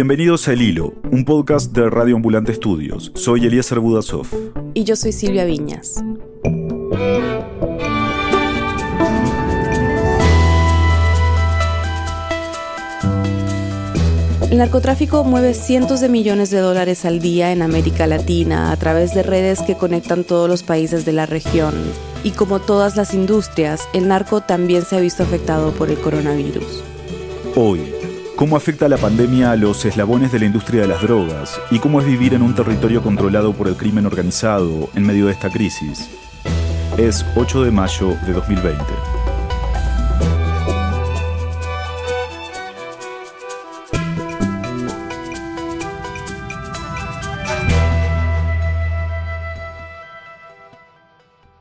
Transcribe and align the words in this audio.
Bienvenidos 0.00 0.46
a 0.46 0.52
El 0.52 0.62
Hilo, 0.62 0.94
un 1.10 1.24
podcast 1.24 1.72
de 1.72 1.90
Radio 1.90 2.14
Ambulante 2.14 2.52
Estudios. 2.52 3.10
Soy 3.16 3.44
Eliezer 3.46 3.80
Budasov. 3.80 4.28
Y 4.72 4.84
yo 4.84 4.94
soy 4.94 5.10
Silvia 5.10 5.44
Viñas. 5.44 5.96
El 14.48 14.58
narcotráfico 14.58 15.24
mueve 15.24 15.52
cientos 15.52 16.00
de 16.00 16.08
millones 16.08 16.50
de 16.50 16.60
dólares 16.60 17.04
al 17.04 17.18
día 17.18 17.50
en 17.50 17.60
América 17.60 18.06
Latina 18.06 18.70
a 18.70 18.76
través 18.76 19.16
de 19.16 19.24
redes 19.24 19.62
que 19.62 19.74
conectan 19.74 20.22
todos 20.22 20.48
los 20.48 20.62
países 20.62 21.04
de 21.06 21.12
la 21.12 21.26
región. 21.26 21.74
Y 22.22 22.30
como 22.30 22.60
todas 22.60 22.94
las 22.94 23.14
industrias, 23.14 23.88
el 23.92 24.06
narco 24.06 24.42
también 24.42 24.82
se 24.82 24.94
ha 24.94 25.00
visto 25.00 25.24
afectado 25.24 25.72
por 25.72 25.90
el 25.90 25.98
coronavirus. 25.98 26.84
Hoy, 27.56 27.97
¿cómo 28.38 28.56
afecta 28.56 28.88
la 28.88 28.98
pandemia 28.98 29.50
a 29.50 29.56
los 29.56 29.84
eslabones 29.84 30.30
de 30.30 30.38
la 30.38 30.44
industria 30.44 30.82
de 30.82 30.86
las 30.86 31.02
drogas? 31.02 31.60
¿Y 31.72 31.80
cómo 31.80 32.00
es 32.00 32.06
vivir 32.06 32.34
en 32.34 32.42
un 32.42 32.54
territorio 32.54 33.02
controlado 33.02 33.52
por 33.52 33.66
el 33.66 33.74
crimen 33.74 34.06
organizado 34.06 34.88
en 34.94 35.02
medio 35.02 35.26
de 35.26 35.32
esta 35.32 35.50
crisis? 35.50 36.08
Es 36.96 37.26
8 37.34 37.64
de 37.64 37.72
mayo 37.72 38.16
de 38.24 38.32
2020. 38.32 38.84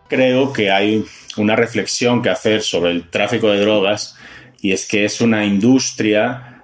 creo 0.09 0.53
que 0.53 0.71
hay 0.71 1.05
una 1.35 1.55
reflexión 1.55 2.21
que 2.21 2.29
hacer 2.29 2.61
sobre 2.61 2.91
el 2.91 3.09
tráfico 3.09 3.51
de 3.51 3.59
drogas 3.59 4.15
y 4.61 4.71
es 4.71 4.87
que 4.87 5.03
es 5.03 5.19
una 5.19 5.43
industria 5.43 6.56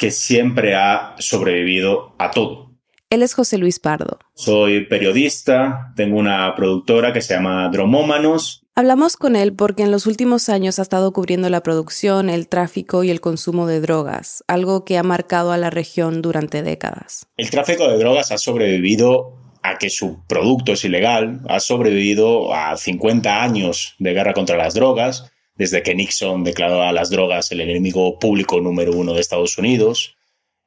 que 0.00 0.10
siempre 0.10 0.74
ha 0.74 1.14
sobrevivido 1.18 2.14
a 2.18 2.30
todo. 2.30 2.70
Él 3.10 3.22
es 3.22 3.34
José 3.34 3.58
Luis 3.58 3.78
Pardo. 3.78 4.18
Soy 4.34 4.86
periodista, 4.86 5.92
tengo 5.94 6.18
una 6.18 6.54
productora 6.56 7.12
que 7.12 7.20
se 7.20 7.34
llama 7.34 7.68
Dromómanos. 7.68 8.64
Hablamos 8.74 9.18
con 9.18 9.36
él 9.36 9.52
porque 9.52 9.82
en 9.82 9.90
los 9.90 10.06
últimos 10.06 10.48
años 10.48 10.78
ha 10.78 10.82
estado 10.82 11.12
cubriendo 11.12 11.50
la 11.50 11.62
producción, 11.62 12.30
el 12.30 12.48
tráfico 12.48 13.04
y 13.04 13.10
el 13.10 13.20
consumo 13.20 13.66
de 13.66 13.82
drogas, 13.82 14.42
algo 14.46 14.86
que 14.86 14.96
ha 14.96 15.02
marcado 15.02 15.52
a 15.52 15.58
la 15.58 15.68
región 15.68 16.22
durante 16.22 16.62
décadas. 16.62 17.26
El 17.36 17.50
tráfico 17.50 17.86
de 17.86 17.98
drogas 17.98 18.32
ha 18.32 18.38
sobrevivido 18.38 19.36
a 19.62 19.76
que 19.76 19.90
su 19.90 20.24
producto 20.26 20.72
es 20.72 20.84
ilegal, 20.84 21.42
ha 21.46 21.60
sobrevivido 21.60 22.54
a 22.54 22.74
50 22.74 23.42
años 23.42 23.96
de 23.98 24.14
guerra 24.14 24.32
contra 24.32 24.56
las 24.56 24.72
drogas, 24.72 25.29
desde 25.60 25.82
que 25.82 25.94
Nixon 25.94 26.42
declaró 26.42 26.84
a 26.84 26.90
las 26.90 27.10
drogas 27.10 27.52
el 27.52 27.60
enemigo 27.60 28.18
público 28.18 28.62
número 28.62 28.92
uno 28.94 29.12
de 29.12 29.20
Estados 29.20 29.58
Unidos, 29.58 30.16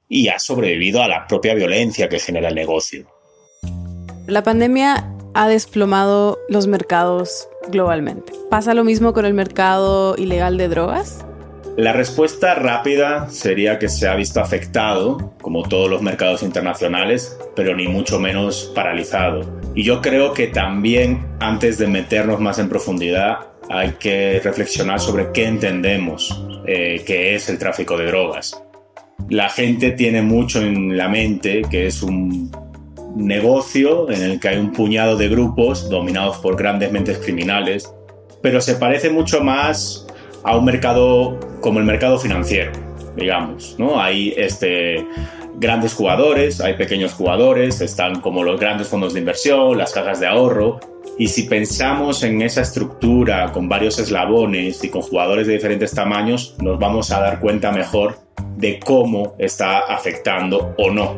y 0.08 0.28
ha 0.28 0.38
sobrevivido 0.38 1.02
a 1.02 1.08
la 1.08 1.26
propia 1.26 1.56
violencia 1.56 2.10
que 2.10 2.20
genera 2.20 2.50
el 2.50 2.54
negocio. 2.54 3.08
La 4.28 4.44
pandemia 4.44 5.12
ha 5.34 5.48
desplomado 5.48 6.38
los 6.48 6.68
mercados 6.68 7.48
globalmente. 7.70 8.34
¿Pasa 8.52 8.76
lo 8.76 8.84
mismo 8.84 9.14
con 9.14 9.26
el 9.26 9.34
mercado 9.34 10.16
ilegal 10.16 10.58
de 10.58 10.68
drogas? 10.68 11.26
La 11.76 11.92
respuesta 11.92 12.54
rápida 12.54 13.32
sería 13.32 13.80
que 13.80 13.90
se 13.90 14.08
ha 14.08 14.14
visto 14.14 14.42
afectado, 14.42 15.34
como 15.42 15.64
todos 15.64 15.90
los 15.90 16.04
mercados 16.04 16.44
internacionales, 16.44 17.36
pero 17.56 17.76
ni 17.76 17.88
mucho 17.88 18.20
menos 18.20 18.72
paralizado. 18.76 19.60
Y 19.74 19.84
yo 19.84 20.04
creo 20.04 20.34
que 20.34 20.46
también, 20.46 21.26
antes 21.40 21.80
de 21.80 21.88
meternos 21.88 22.40
más 22.40 22.60
en 22.60 22.70
profundidad, 22.70 23.53
hay 23.70 23.92
que 24.00 24.40
reflexionar 24.44 25.00
sobre 25.00 25.32
qué 25.32 25.46
entendemos 25.46 26.44
eh, 26.66 27.04
que 27.06 27.36
es 27.36 27.50
el 27.50 27.58
tráfico 27.58 27.98
de 27.98 28.08
drogas. 28.08 28.62
La 29.30 29.50
gente 29.50 29.92
tiene 29.92 30.22
mucho 30.22 30.62
en 30.62 30.98
la 30.98 31.08
mente 31.08 31.62
que 31.70 31.88
es 31.88 32.04
un 32.04 32.52
negocio 33.16 34.10
en 34.10 34.22
el 34.24 34.40
que 34.40 34.50
hay 34.50 34.58
un 34.58 34.72
puñado 34.72 35.18
de 35.18 35.30
grupos 35.30 35.90
dominados 35.90 36.38
por 36.38 36.56
grandes 36.56 36.92
mentes 36.92 37.20
criminales, 37.20 37.94
pero 38.42 38.60
se 38.60 38.76
parece 38.76 39.10
mucho 39.10 39.44
más 39.44 40.08
a 40.44 40.58
un 40.58 40.66
mercado 40.66 41.40
como 41.62 41.80
el 41.80 41.86
mercado 41.86 42.18
financiero, 42.18 42.72
digamos, 43.16 43.76
¿no? 43.78 44.02
Hay 44.02 44.34
este, 44.36 45.06
grandes 45.56 45.94
jugadores, 45.94 46.62
hay 46.62 46.76
pequeños 46.76 47.14
jugadores, 47.14 47.82
están 47.82 48.22
como 48.22 48.44
los 48.44 48.60
grandes 48.60 48.88
fondos 48.88 49.14
de 49.14 49.20
inversión, 49.20 49.78
las 49.78 49.94
cajas 49.94 50.20
de 50.20 50.28
ahorro, 50.28 50.80
y 51.18 51.28
si 51.28 51.44
pensamos 51.44 52.24
en 52.24 52.42
esa 52.42 52.62
estructura 52.62 53.52
con 53.52 53.70
varios 53.70 54.00
eslabones 54.00 54.84
y 54.84 54.90
con 54.90 55.02
jugadores 55.02 55.48
de 55.48 55.54
diferentes 55.54 55.92
tamaños, 55.92 56.56
nos 56.60 56.80
vamos 56.80 57.12
a 57.12 57.20
dar 57.20 57.40
cuenta 57.40 57.72
mejor 57.72 58.18
de 58.58 58.80
cómo 58.80 59.36
está 59.38 59.80
afectando 59.80 60.74
o 60.78 60.90
no. 60.90 61.16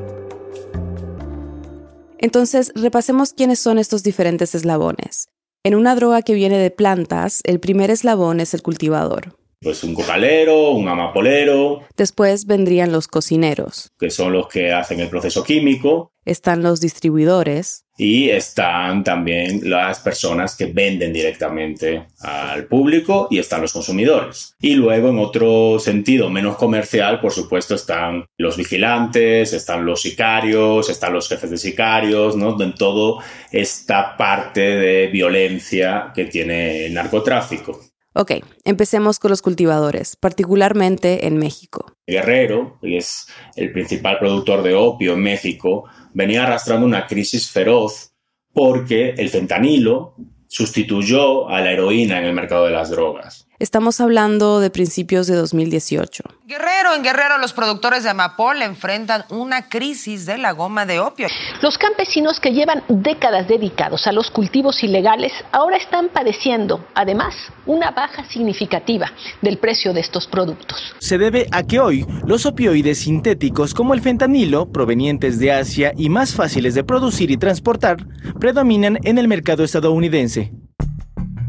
Entonces, 2.17 2.71
repasemos 2.75 3.33
quiénes 3.33 3.59
son 3.59 3.77
estos 3.77 4.03
diferentes 4.03 4.55
eslabones. 4.55 5.29
En 5.63 5.75
una 5.75 5.95
droga 5.95 6.21
que 6.21 6.33
viene 6.33 6.57
de 6.57 6.71
plantas, 6.71 7.41
el 7.43 7.59
primer 7.59 7.89
eslabón 7.89 8.39
es 8.39 8.53
el 8.53 8.61
cultivador. 8.61 9.37
Pues 9.61 9.83
un 9.83 9.93
cocalero, 9.93 10.71
un 10.71 10.87
amapolero. 10.87 11.81
Después 11.97 12.45
vendrían 12.45 12.91
los 12.91 13.07
cocineros. 13.07 13.91
Que 13.97 14.09
son 14.09 14.33
los 14.33 14.47
que 14.47 14.71
hacen 14.71 14.99
el 14.99 15.09
proceso 15.09 15.43
químico. 15.43 16.11
Están 16.25 16.63
los 16.63 16.81
distribuidores. 16.81 17.85
Y 17.97 18.29
están 18.29 19.03
también 19.03 19.69
las 19.69 19.99
personas 19.99 20.55
que 20.55 20.65
venden 20.65 21.13
directamente 21.13 22.07
al 22.19 22.65
público 22.65 23.27
y 23.31 23.39
están 23.39 23.61
los 23.61 23.71
consumidores. 23.71 24.55
Y 24.59 24.73
luego, 24.73 25.09
en 25.09 25.19
otro 25.19 25.79
sentido 25.79 26.29
menos 26.29 26.57
comercial, 26.57 27.21
por 27.21 27.31
supuesto, 27.31 27.75
están 27.75 28.25
los 28.37 28.57
vigilantes, 28.57 29.53
están 29.53 29.85
los 29.85 30.01
sicarios, 30.01 30.89
están 30.89 31.13
los 31.13 31.29
jefes 31.29 31.51
de 31.51 31.57
sicarios, 31.57 32.35
¿no? 32.35 32.61
En 32.61 32.73
todo 32.73 33.19
esta 33.51 34.17
parte 34.17 34.61
de 34.61 35.07
violencia 35.07 36.11
que 36.13 36.25
tiene 36.25 36.87
el 36.87 36.93
narcotráfico. 36.93 37.79
Ok, 38.17 38.31
empecemos 38.63 39.19
con 39.19 39.29
los 39.29 39.41
cultivadores, 39.41 40.15
particularmente 40.15 41.27
en 41.27 41.37
México. 41.37 41.97
Guerrero, 42.07 42.77
que 42.81 42.95
es 42.95 43.27
el 43.57 43.73
principal 43.73 44.19
productor 44.19 44.63
de 44.63 44.73
opio 44.73 45.15
en 45.15 45.19
México, 45.19 45.83
venía 46.13 46.43
arrastrando 46.43 46.85
una 46.85 47.07
crisis 47.07 47.51
feroz 47.51 48.13
porque 48.53 49.15
el 49.17 49.27
fentanilo 49.27 50.15
sustituyó 50.47 51.49
a 51.49 51.59
la 51.59 51.73
heroína 51.73 52.19
en 52.19 52.25
el 52.27 52.33
mercado 52.33 52.67
de 52.67 52.71
las 52.71 52.89
drogas. 52.89 53.44
Estamos 53.57 54.01
hablando 54.01 54.59
de 54.59 54.69
principios 54.69 55.27
de 55.27 55.35
2018. 55.35 56.23
Guerrero, 56.45 56.93
en 56.93 57.03
Guerrero 57.03 57.37
los 57.37 57.53
productores 57.53 58.03
de 58.03 58.09
Amapol 58.09 58.61
enfrentan 58.61 59.23
una 59.29 59.69
crisis 59.69 60.25
de 60.25 60.37
la 60.37 60.51
goma 60.51 60.85
de 60.85 60.99
opio. 60.99 61.27
Los 61.61 61.77
campesinos 61.77 62.41
que 62.41 62.51
llevan 62.51 62.83
décadas 62.89 63.47
dedicados 63.47 64.07
a 64.07 64.11
los 64.11 64.29
cultivos 64.29 64.83
ilegales 64.83 65.31
ahora 65.53 65.77
están 65.77 66.09
padeciendo, 66.09 66.85
además, 66.95 67.33
una 67.65 67.91
baja 67.91 68.25
significativa 68.25 69.09
del 69.41 69.57
precio 69.57 69.93
de 69.93 70.01
estos 70.01 70.27
productos. 70.27 70.93
Se 70.99 71.17
debe 71.17 71.47
a 71.53 71.63
que 71.63 71.79
hoy 71.79 72.05
los 72.27 72.45
opioides 72.45 72.99
sintéticos 72.99 73.73
como 73.73 73.93
el 73.93 74.01
fentanilo, 74.01 74.69
provenientes 74.69 75.39
de 75.39 75.53
Asia 75.53 75.93
y 75.95 76.09
más 76.09 76.35
fáciles 76.35 76.75
de 76.75 76.83
producir 76.83 77.31
y 77.31 77.37
transportar, 77.37 78.05
predominan 78.37 78.99
en 79.03 79.17
el 79.17 79.29
mercado 79.29 79.63
estadounidense. 79.63 80.51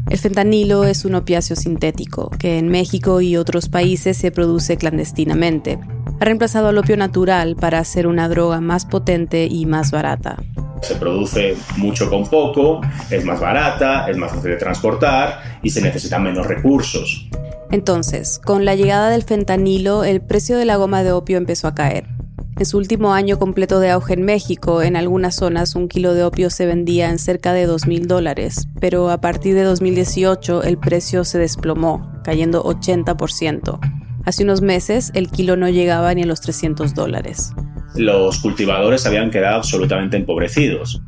El 0.09 0.17
fentanilo 0.17 0.85
es 0.85 1.03
un 1.03 1.15
opiáceo 1.15 1.57
sintético 1.57 2.31
que 2.39 2.57
en 2.57 2.69
México 2.69 3.19
y 3.19 3.35
otros 3.35 3.67
países 3.67 4.15
se 4.15 4.31
produce 4.31 4.77
clandestinamente. 4.77 5.79
Ha 6.19 6.25
reemplazado 6.25 6.69
al 6.69 6.77
opio 6.77 6.95
natural 6.95 7.57
para 7.57 7.79
hacer 7.79 8.07
una 8.07 8.29
droga 8.29 8.61
más 8.61 8.85
potente 8.85 9.47
y 9.47 9.65
más 9.65 9.91
barata. 9.91 10.37
Se 10.81 10.95
produce 10.95 11.57
mucho 11.75 12.09
con 12.09 12.25
poco, 12.27 12.79
es 13.09 13.25
más 13.25 13.41
barata, 13.41 14.07
es 14.09 14.15
más 14.15 14.31
fácil 14.31 14.51
de 14.51 14.57
transportar 14.57 15.59
y 15.61 15.69
se 15.71 15.81
necesitan 15.81 16.23
menos 16.23 16.47
recursos. 16.47 17.27
Entonces, 17.69 18.39
con 18.39 18.63
la 18.63 18.75
llegada 18.75 19.09
del 19.09 19.23
fentanilo, 19.23 20.05
el 20.05 20.21
precio 20.21 20.57
de 20.57 20.63
la 20.63 20.77
goma 20.77 21.03
de 21.03 21.11
opio 21.11 21.37
empezó 21.37 21.67
a 21.67 21.75
caer. 21.75 22.16
En 22.59 22.65
su 22.65 22.79
último 22.79 23.13
año 23.13 23.37
completo 23.37 23.79
de 23.79 23.91
auge 23.91 24.15
en 24.15 24.23
México, 24.23 24.81
en 24.81 24.95
algunas 24.95 25.35
zonas 25.35 25.75
un 25.75 25.87
kilo 25.87 26.15
de 26.15 26.23
opio 26.23 26.49
se 26.49 26.65
vendía 26.65 27.11
en 27.11 27.19
cerca 27.19 27.53
de 27.53 27.67
2 27.67 27.85
mil 27.85 28.07
dólares, 28.07 28.67
pero 28.79 29.11
a 29.11 29.21
partir 29.21 29.53
de 29.53 29.61
2018 29.61 30.63
el 30.63 30.79
precio 30.79 31.23
se 31.23 31.37
desplomó, 31.37 32.11
cayendo 32.23 32.63
80%. 32.63 33.79
Hace 34.25 34.43
unos 34.43 34.61
meses 34.61 35.11
el 35.13 35.29
kilo 35.29 35.55
no 35.55 35.69
llegaba 35.69 36.11
ni 36.15 36.23
a 36.23 36.25
los 36.25 36.41
300 36.41 36.95
dólares. 36.95 37.53
Los 37.95 38.39
cultivadores 38.39 39.05
habían 39.05 39.29
quedado 39.29 39.57
absolutamente 39.57 40.17
empobrecidos. 40.17 41.03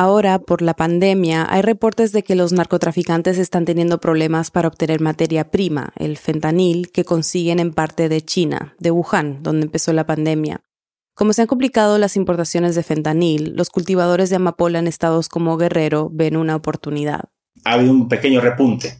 Ahora, 0.00 0.38
por 0.38 0.62
la 0.62 0.74
pandemia, 0.74 1.44
hay 1.50 1.60
reportes 1.60 2.12
de 2.12 2.22
que 2.22 2.36
los 2.36 2.52
narcotraficantes 2.52 3.36
están 3.36 3.64
teniendo 3.64 3.98
problemas 3.98 4.52
para 4.52 4.68
obtener 4.68 5.00
materia 5.00 5.50
prima, 5.50 5.92
el 5.96 6.16
fentanil, 6.16 6.92
que 6.92 7.02
consiguen 7.02 7.58
en 7.58 7.72
parte 7.72 8.08
de 8.08 8.20
China, 8.20 8.76
de 8.78 8.92
Wuhan, 8.92 9.42
donde 9.42 9.66
empezó 9.66 9.92
la 9.92 10.06
pandemia. 10.06 10.60
Como 11.14 11.32
se 11.32 11.42
han 11.42 11.48
complicado 11.48 11.98
las 11.98 12.14
importaciones 12.14 12.76
de 12.76 12.84
fentanil, 12.84 13.56
los 13.56 13.70
cultivadores 13.70 14.30
de 14.30 14.36
amapola 14.36 14.78
en 14.78 14.86
estados 14.86 15.28
como 15.28 15.56
Guerrero 15.56 16.10
ven 16.12 16.36
una 16.36 16.54
oportunidad. 16.54 17.24
Ha 17.64 17.72
habido 17.72 17.90
un 17.90 18.06
pequeño 18.06 18.40
repunte. 18.40 18.98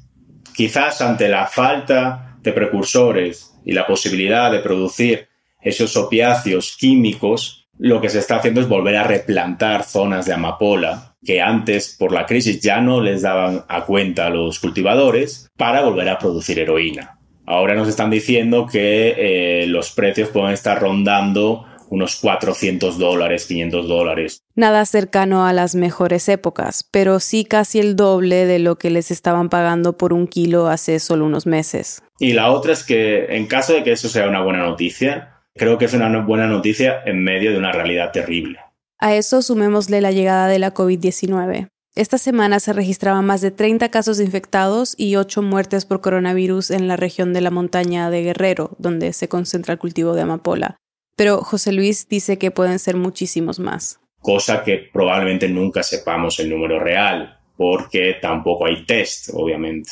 Quizás 0.52 1.00
ante 1.00 1.28
la 1.28 1.46
falta 1.46 2.38
de 2.42 2.52
precursores 2.52 3.54
y 3.64 3.70
la 3.70 3.86
posibilidad 3.86 4.50
de 4.50 4.58
producir 4.58 5.28
esos 5.62 5.96
opiáceos 5.96 6.76
químicos, 6.76 7.67
lo 7.78 8.00
que 8.00 8.08
se 8.08 8.18
está 8.18 8.36
haciendo 8.36 8.60
es 8.60 8.68
volver 8.68 8.96
a 8.96 9.04
replantar 9.04 9.84
zonas 9.84 10.26
de 10.26 10.34
amapola 10.34 11.14
que 11.24 11.40
antes 11.40 11.96
por 11.98 12.12
la 12.12 12.26
crisis 12.26 12.60
ya 12.60 12.80
no 12.80 13.00
les 13.00 13.22
daban 13.22 13.64
a 13.68 13.84
cuenta 13.84 14.26
a 14.26 14.30
los 14.30 14.60
cultivadores 14.60 15.48
para 15.56 15.82
volver 15.82 16.08
a 16.08 16.18
producir 16.18 16.58
heroína. 16.58 17.18
Ahora 17.46 17.74
nos 17.74 17.88
están 17.88 18.10
diciendo 18.10 18.66
que 18.66 19.14
eh, 19.62 19.66
los 19.66 19.92
precios 19.92 20.28
pueden 20.28 20.52
estar 20.52 20.80
rondando 20.80 21.64
unos 21.90 22.16
400 22.16 22.98
dólares, 22.98 23.46
500 23.46 23.88
dólares. 23.88 24.42
Nada 24.54 24.84
cercano 24.84 25.46
a 25.46 25.54
las 25.54 25.74
mejores 25.74 26.28
épocas, 26.28 26.86
pero 26.90 27.18
sí 27.20 27.44
casi 27.46 27.78
el 27.78 27.96
doble 27.96 28.44
de 28.44 28.58
lo 28.58 28.76
que 28.76 28.90
les 28.90 29.10
estaban 29.10 29.48
pagando 29.48 29.96
por 29.96 30.12
un 30.12 30.26
kilo 30.26 30.68
hace 30.68 31.00
solo 31.00 31.24
unos 31.24 31.46
meses. 31.46 32.02
Y 32.18 32.34
la 32.34 32.50
otra 32.50 32.74
es 32.74 32.84
que 32.84 33.36
en 33.36 33.46
caso 33.46 33.72
de 33.72 33.82
que 33.82 33.92
eso 33.92 34.08
sea 34.08 34.28
una 34.28 34.42
buena 34.42 34.66
noticia, 34.66 35.37
creo 35.58 35.76
que 35.76 35.84
es 35.84 35.94
una 35.94 36.08
buena 36.20 36.46
noticia 36.46 37.02
en 37.04 37.22
medio 37.22 37.52
de 37.52 37.58
una 37.58 37.72
realidad 37.72 38.10
terrible. 38.12 38.60
A 38.98 39.14
eso 39.14 39.42
sumémosle 39.42 40.00
la 40.00 40.10
llegada 40.10 40.48
de 40.48 40.58
la 40.58 40.72
COVID-19. 40.72 41.68
Esta 41.94 42.16
semana 42.16 42.60
se 42.60 42.72
registraban 42.72 43.26
más 43.26 43.40
de 43.40 43.50
30 43.50 43.90
casos 43.90 44.20
infectados 44.20 44.94
y 44.96 45.16
8 45.16 45.42
muertes 45.42 45.84
por 45.84 46.00
coronavirus 46.00 46.70
en 46.70 46.88
la 46.88 46.96
región 46.96 47.32
de 47.32 47.40
la 47.40 47.50
montaña 47.50 48.08
de 48.08 48.22
Guerrero, 48.22 48.76
donde 48.78 49.12
se 49.12 49.28
concentra 49.28 49.74
el 49.74 49.78
cultivo 49.78 50.14
de 50.14 50.22
amapola 50.22 50.78
pero 51.18 51.38
José 51.42 51.72
Luis 51.72 52.08
dice 52.08 52.38
que 52.38 52.52
pueden 52.52 52.78
ser 52.78 52.96
muchísimos 52.96 53.58
más. 53.58 53.98
Cosa 54.20 54.62
que 54.62 54.88
probablemente 54.92 55.48
nunca 55.48 55.82
sepamos 55.82 56.38
el 56.38 56.48
número 56.48 56.78
real, 56.78 57.40
porque 57.56 58.14
tampoco 58.22 58.66
hay 58.66 58.86
test, 58.86 59.30
obviamente. 59.32 59.90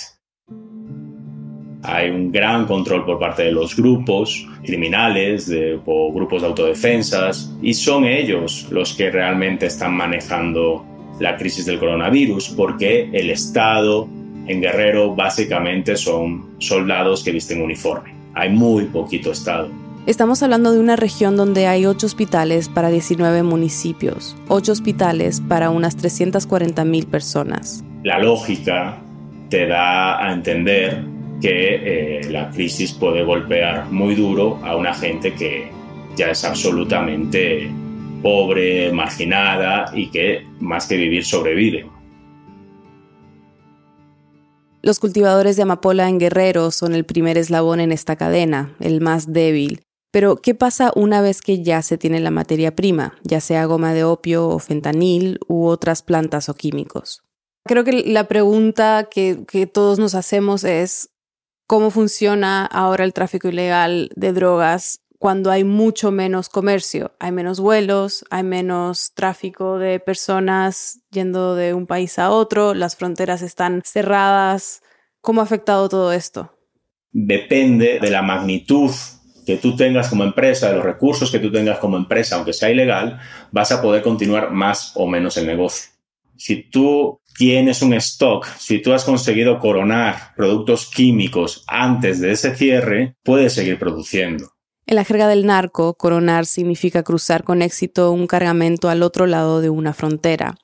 Hay 1.83 2.11
un 2.11 2.33
gran 2.33 2.67
control 2.67 3.05
por 3.05 3.19
parte 3.19 3.45
de 3.45 3.53
los 3.53 3.77
grupos 3.77 4.47
criminales 4.65 5.53
o 5.85 6.13
grupos 6.13 6.43
de 6.43 6.49
autodefensas 6.49 7.55
y 7.63 7.75
son 7.75 8.05
ellos 8.05 8.67
los 8.71 8.95
que 8.95 9.11
realmente 9.11 9.67
están 9.67 9.95
manejando 9.95 10.85
la 11.21 11.37
crisis 11.37 11.67
del 11.67 11.79
coronavirus 11.79 12.51
porque 12.51 13.09
el 13.13 13.31
Estado 13.31 14.09
en 14.47 14.61
Guerrero 14.61 15.15
básicamente 15.15 15.97
son 15.97 16.57
soldados 16.59 17.23
que 17.25 17.33
visten 17.33 17.63
uniforme. 17.63 18.15
Hay 18.35 18.51
muy 18.51 18.85
poquito 18.85 19.33
Estado. 19.33 19.69
Estamos 20.07 20.43
hablando 20.45 20.73
de 20.73 20.79
una 20.79 20.95
región 20.95 21.37
donde 21.37 21.67
hay 21.67 21.85
8 21.85 22.07
hospitales 22.07 22.69
para 22.69 22.91
19 22.91 23.43
municipios, 23.43 24.37
8 24.47 24.71
hospitales 24.71 25.41
para 25.41 25.71
unas 25.71 25.97
340 25.97 26.85
mil 26.85 27.07
personas. 27.07 27.85
La 28.05 28.21
lógica 28.21 29.03
te 29.49 29.67
da 29.67 30.25
a 30.25 30.33
entender 30.33 31.16
que 31.41 32.21
eh, 32.21 32.31
la 32.31 32.51
crisis 32.51 32.93
puede 32.93 33.25
golpear 33.25 33.91
muy 33.91 34.15
duro 34.15 34.59
a 34.65 34.77
una 34.77 34.95
gente 34.95 35.35
que 35.35 35.71
ya 36.17 36.31
es 36.31 36.45
absolutamente 36.45 37.71
pobre, 38.23 38.93
marginada 38.93 39.91
y 39.95 40.11
que 40.11 40.47
más 40.61 40.87
que 40.87 40.97
vivir 40.97 41.25
sobrevive. 41.25 41.87
Los 44.83 45.01
cultivadores 45.01 45.57
de 45.57 45.63
amapola 45.63 46.09
en 46.09 46.19
Guerrero 46.19 46.71
son 46.71 46.95
el 46.95 47.05
primer 47.05 47.37
eslabón 47.39 47.81
en 47.81 47.93
esta 47.93 48.17
cadena, 48.17 48.75
el 48.81 49.01
más 49.01 49.33
débil, 49.33 49.81
pero, 50.17 50.37
¿qué 50.37 50.55
pasa 50.55 50.93
una 50.97 51.21
vez 51.21 51.43
que 51.43 51.63
ya 51.63 51.83
se 51.83 51.99
tiene 51.99 52.21
la 52.21 52.31
materia 52.31 52.75
prima, 52.75 53.19
ya 53.23 53.39
sea 53.43 53.67
goma 53.67 53.93
de 53.93 54.05
opio 54.05 54.49
o 54.49 54.59
fentanil 54.59 55.39
u 55.47 55.67
otras 55.67 56.01
plantas 56.01 56.49
o 56.49 56.55
químicos? 56.55 57.23
Creo 57.67 57.85
que 57.85 58.03
la 58.07 58.27
pregunta 58.27 59.09
que, 59.11 59.45
que 59.47 59.67
todos 59.67 59.99
nos 59.99 60.15
hacemos 60.15 60.65
es 60.65 61.11
cómo 61.67 61.91
funciona 61.91 62.67
ahora 62.67 63.05
el 63.05 63.13
tráfico 63.13 63.49
ilegal 63.49 64.11
de 64.15 64.33
drogas 64.33 65.01
cuando 65.19 65.51
hay 65.51 65.65
mucho 65.65 66.11
menos 66.11 66.49
comercio, 66.49 67.17
hay 67.19 67.33
menos 67.33 67.59
vuelos, 67.59 68.25
hay 68.31 68.43
menos 68.43 69.13
tráfico 69.15 69.79
de 69.79 69.99
personas 69.99 71.01
yendo 71.11 71.55
de 71.55 71.75
un 71.75 71.87
país 71.87 72.19
a 72.19 72.31
otro, 72.31 72.75
las 72.75 72.97
fronteras 72.97 73.43
están 73.43 73.83
cerradas. 73.85 74.83
¿Cómo 75.21 75.41
ha 75.41 75.45
afectado 75.45 75.89
todo 75.89 76.13
esto? 76.13 76.53
Depende 77.13 77.99
de 77.99 78.11
la 78.11 78.23
magnitud 78.23 78.91
que 79.47 79.57
tú 79.57 79.75
tengas 79.75 80.09
como 80.09 80.25
empresa, 80.25 80.69
de 80.69 80.77
los 80.77 80.85
recursos 80.85 81.31
que 81.31 81.39
tú 81.39 81.51
tengas 81.51 81.79
como 81.79 81.97
empresa, 81.97 82.37
aunque 82.37 82.53
sea 82.53 82.71
ilegal, 82.71 83.19
vas 83.53 83.73
a 83.73 83.81
poder 83.81 84.03
continuar 84.03 84.51
más 84.51 84.93
o 84.97 85.07
menos 85.07 85.37
el 85.37 85.47
negocio. 85.47 85.96
Si 86.39 86.69
tú 86.71 87.21
tienes 87.37 87.83
un 87.83 87.95
stock, 87.95 88.47
si 88.59 88.81
tú 88.81 88.93
has 88.93 89.05
conseguido 89.05 89.59
coronar 89.59 90.35
productos 90.37 90.91
químicos 90.91 91.65
antes 91.67 92.21
de 92.21 92.33
ese 92.33 92.55
cierre, 92.55 93.17
puedes 93.23 93.53
seguir 93.53 93.79
produciendo. 93.79 94.49
En 94.87 94.97
la 94.97 95.05
jerga 95.05 95.27
del 95.27 95.47
narco, 95.47 95.95
coronar 95.95 96.47
significa 96.47 97.03
cruzar 97.03 97.43
con 97.43 97.61
éxito 97.61 98.13
un 98.13 98.27
cargamento 98.27 98.89
al 98.89 99.03
otro 99.03 99.27
lado 99.27 99.61
de 99.61 99.69
una 99.69 99.93
frontera. 99.93 100.57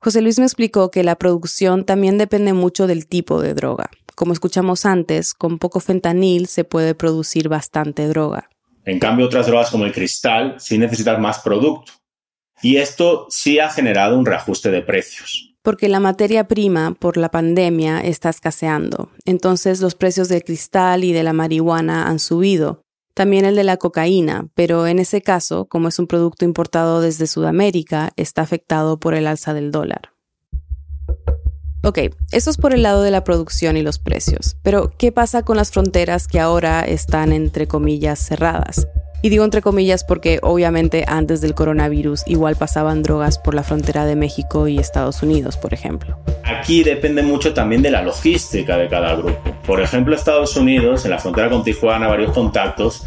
José 0.00 0.20
Luis 0.20 0.38
me 0.38 0.44
explicó 0.44 0.90
que 0.90 1.04
la 1.04 1.16
producción 1.16 1.84
también 1.84 2.18
depende 2.18 2.52
mucho 2.52 2.86
del 2.86 3.06
tipo 3.06 3.40
de 3.40 3.54
droga. 3.54 3.90
Como 4.14 4.32
escuchamos 4.32 4.84
antes, 4.84 5.32
con 5.32 5.58
poco 5.58 5.78
fentanil 5.80 6.48
se 6.48 6.64
puede 6.64 6.94
producir 6.94 7.48
bastante 7.48 8.08
droga. 8.08 8.48
En 8.84 8.98
cambio, 8.98 9.26
otras 9.26 9.46
drogas 9.46 9.70
como 9.70 9.84
el 9.84 9.92
cristal 9.92 10.56
sí 10.58 10.78
necesitan 10.78 11.20
más 11.20 11.40
producto. 11.40 11.92
Y 12.62 12.76
esto 12.76 13.26
sí 13.30 13.58
ha 13.58 13.70
generado 13.70 14.18
un 14.18 14.26
reajuste 14.26 14.70
de 14.70 14.82
precios. 14.82 15.54
Porque 15.62 15.88
la 15.88 16.00
materia 16.00 16.48
prima 16.48 16.94
por 16.98 17.16
la 17.16 17.30
pandemia 17.30 18.00
está 18.00 18.30
escaseando. 18.30 19.10
Entonces 19.24 19.80
los 19.80 19.94
precios 19.94 20.28
del 20.28 20.44
cristal 20.44 21.04
y 21.04 21.12
de 21.12 21.22
la 21.22 21.32
marihuana 21.32 22.08
han 22.08 22.18
subido. 22.18 22.82
También 23.14 23.44
el 23.44 23.56
de 23.56 23.64
la 23.64 23.76
cocaína, 23.76 24.48
pero 24.54 24.86
en 24.86 25.00
ese 25.00 25.22
caso, 25.22 25.66
como 25.66 25.88
es 25.88 25.98
un 25.98 26.06
producto 26.06 26.44
importado 26.44 27.00
desde 27.00 27.26
Sudamérica, 27.26 28.12
está 28.16 28.42
afectado 28.42 29.00
por 29.00 29.14
el 29.14 29.26
alza 29.26 29.54
del 29.54 29.72
dólar. 29.72 30.12
Ok, 31.82 31.98
eso 32.32 32.50
es 32.50 32.56
por 32.56 32.74
el 32.74 32.82
lado 32.82 33.02
de 33.02 33.10
la 33.10 33.24
producción 33.24 33.76
y 33.76 33.82
los 33.82 33.98
precios, 33.98 34.56
pero 34.62 34.92
¿qué 34.98 35.12
pasa 35.12 35.42
con 35.42 35.56
las 35.56 35.70
fronteras 35.70 36.26
que 36.26 36.40
ahora 36.40 36.82
están 36.82 37.32
entre 37.32 37.68
comillas 37.68 38.18
cerradas? 38.18 38.88
Y 39.20 39.30
digo 39.30 39.44
entre 39.44 39.62
comillas 39.62 40.04
porque 40.04 40.38
obviamente 40.42 41.04
antes 41.08 41.40
del 41.40 41.54
coronavirus 41.54 42.22
igual 42.26 42.56
pasaban 42.56 43.02
drogas 43.02 43.38
por 43.38 43.54
la 43.54 43.62
frontera 43.62 44.06
de 44.06 44.16
México 44.16 44.68
y 44.68 44.78
Estados 44.78 45.22
Unidos, 45.22 45.56
por 45.56 45.74
ejemplo. 45.74 46.18
Aquí 46.44 46.84
depende 46.84 47.22
mucho 47.22 47.52
también 47.52 47.82
de 47.82 47.90
la 47.90 48.02
logística 48.02 48.76
de 48.76 48.88
cada 48.88 49.14
grupo. 49.16 49.38
Por 49.66 49.80
ejemplo, 49.80 50.14
Estados 50.14 50.56
Unidos, 50.56 51.04
en 51.04 51.10
la 51.10 51.18
frontera 51.18 51.50
con 51.50 51.64
Tijuana, 51.64 52.06
varios 52.06 52.32
contactos, 52.32 53.04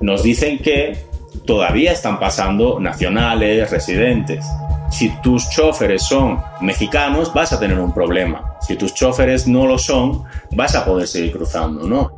nos 0.00 0.22
dicen 0.22 0.58
que 0.58 1.04
todavía 1.44 1.92
están 1.92 2.18
pasando 2.18 2.80
nacionales, 2.80 3.70
residentes 3.70 4.44
si 4.90 5.08
tus 5.22 5.48
choferes 5.48 6.02
son 6.02 6.42
mexicanos, 6.60 7.32
vas 7.32 7.52
a 7.52 7.60
tener 7.60 7.78
un 7.78 7.94
problema. 7.94 8.56
Si 8.60 8.76
tus 8.76 8.92
choferes 8.92 9.46
no 9.46 9.66
lo 9.66 9.78
son, 9.78 10.24
vas 10.50 10.74
a 10.74 10.84
poder 10.84 11.06
seguir 11.06 11.32
cruzando, 11.32 11.86
¿no? 11.86 12.12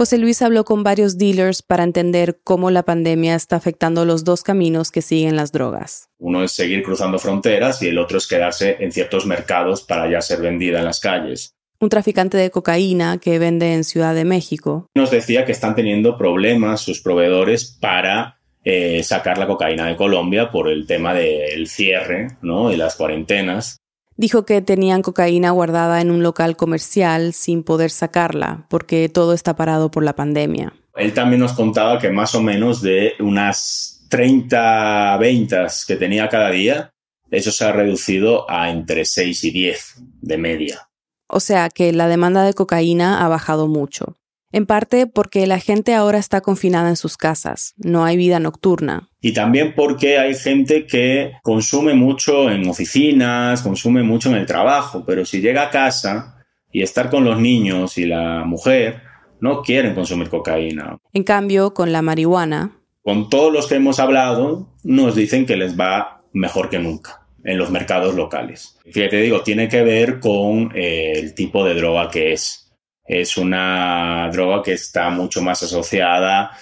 José 0.00 0.16
Luis 0.16 0.40
habló 0.40 0.64
con 0.64 0.82
varios 0.82 1.18
dealers 1.18 1.60
para 1.60 1.84
entender 1.84 2.40
cómo 2.42 2.70
la 2.70 2.84
pandemia 2.84 3.34
está 3.34 3.56
afectando 3.56 4.06
los 4.06 4.24
dos 4.24 4.42
caminos 4.42 4.90
que 4.90 5.02
siguen 5.02 5.36
las 5.36 5.52
drogas. 5.52 6.08
Uno 6.16 6.42
es 6.42 6.52
seguir 6.52 6.82
cruzando 6.82 7.18
fronteras 7.18 7.82
y 7.82 7.88
el 7.88 7.98
otro 7.98 8.16
es 8.16 8.26
quedarse 8.26 8.78
en 8.80 8.92
ciertos 8.92 9.26
mercados 9.26 9.82
para 9.82 10.10
ya 10.10 10.22
ser 10.22 10.40
vendida 10.40 10.78
en 10.78 10.86
las 10.86 11.00
calles. 11.00 11.54
Un 11.80 11.90
traficante 11.90 12.38
de 12.38 12.50
cocaína 12.50 13.18
que 13.18 13.38
vende 13.38 13.74
en 13.74 13.84
Ciudad 13.84 14.14
de 14.14 14.24
México. 14.24 14.86
Nos 14.94 15.10
decía 15.10 15.44
que 15.44 15.52
están 15.52 15.74
teniendo 15.74 16.16
problemas 16.16 16.80
sus 16.80 17.02
proveedores 17.02 17.76
para 17.78 18.38
eh, 18.64 19.02
sacar 19.02 19.36
la 19.36 19.46
cocaína 19.46 19.84
de 19.84 19.96
Colombia 19.96 20.50
por 20.50 20.70
el 20.70 20.86
tema 20.86 21.12
del 21.12 21.66
cierre 21.66 22.38
¿no? 22.40 22.72
y 22.72 22.78
las 22.78 22.96
cuarentenas. 22.96 23.82
Dijo 24.20 24.44
que 24.44 24.60
tenían 24.60 25.00
cocaína 25.00 25.50
guardada 25.50 26.02
en 26.02 26.10
un 26.10 26.22
local 26.22 26.54
comercial 26.54 27.32
sin 27.32 27.62
poder 27.62 27.90
sacarla 27.90 28.66
porque 28.68 29.08
todo 29.08 29.32
está 29.32 29.56
parado 29.56 29.90
por 29.90 30.04
la 30.04 30.14
pandemia. 30.14 30.74
Él 30.94 31.14
también 31.14 31.40
nos 31.40 31.54
contaba 31.54 31.98
que 31.98 32.10
más 32.10 32.34
o 32.34 32.42
menos 32.42 32.82
de 32.82 33.14
unas 33.20 34.04
30 34.10 35.16
ventas 35.16 35.86
que 35.86 35.96
tenía 35.96 36.28
cada 36.28 36.50
día, 36.50 36.92
eso 37.30 37.50
se 37.50 37.64
ha 37.64 37.72
reducido 37.72 38.44
a 38.50 38.68
entre 38.68 39.06
6 39.06 39.42
y 39.44 39.50
10 39.52 39.94
de 40.20 40.36
media. 40.36 40.90
O 41.26 41.40
sea 41.40 41.70
que 41.70 41.90
la 41.94 42.06
demanda 42.06 42.42
de 42.42 42.52
cocaína 42.52 43.24
ha 43.24 43.28
bajado 43.28 43.68
mucho. 43.68 44.18
En 44.52 44.66
parte 44.66 45.06
porque 45.06 45.46
la 45.46 45.60
gente 45.60 45.94
ahora 45.94 46.18
está 46.18 46.40
confinada 46.40 46.88
en 46.88 46.96
sus 46.96 47.16
casas, 47.16 47.74
no 47.76 48.04
hay 48.04 48.16
vida 48.16 48.40
nocturna. 48.40 49.08
Y 49.20 49.32
también 49.32 49.74
porque 49.76 50.18
hay 50.18 50.34
gente 50.34 50.86
que 50.86 51.32
consume 51.42 51.94
mucho 51.94 52.50
en 52.50 52.68
oficinas, 52.68 53.62
consume 53.62 54.02
mucho 54.02 54.28
en 54.30 54.36
el 54.36 54.46
trabajo, 54.46 55.04
pero 55.06 55.24
si 55.24 55.40
llega 55.40 55.62
a 55.62 55.70
casa 55.70 56.42
y 56.72 56.82
estar 56.82 57.10
con 57.10 57.24
los 57.24 57.38
niños 57.38 57.96
y 57.96 58.06
la 58.06 58.44
mujer, 58.44 59.02
no 59.40 59.62
quieren 59.62 59.94
consumir 59.94 60.28
cocaína. 60.28 60.98
En 61.12 61.22
cambio, 61.22 61.72
con 61.72 61.92
la 61.92 62.02
marihuana. 62.02 62.76
Con 63.02 63.30
todos 63.30 63.52
los 63.52 63.68
que 63.68 63.76
hemos 63.76 64.00
hablado, 64.00 64.68
nos 64.82 65.14
dicen 65.14 65.46
que 65.46 65.56
les 65.56 65.78
va 65.78 66.22
mejor 66.32 66.70
que 66.70 66.78
nunca 66.78 67.20
en 67.44 67.56
los 67.56 67.70
mercados 67.70 68.14
locales. 68.14 68.78
te 68.92 69.08
digo, 69.08 69.42
tiene 69.42 69.68
que 69.68 69.82
ver 69.82 70.20
con 70.20 70.72
eh, 70.74 71.12
el 71.16 71.34
tipo 71.34 71.64
de 71.64 71.74
droga 71.74 72.10
que 72.10 72.32
es 72.32 72.69
es 73.10 73.36
una 73.36 74.30
droga 74.32 74.62
que 74.62 74.72
está 74.72 75.10
mucho 75.10 75.42
más 75.42 75.60
asociada 75.64 76.52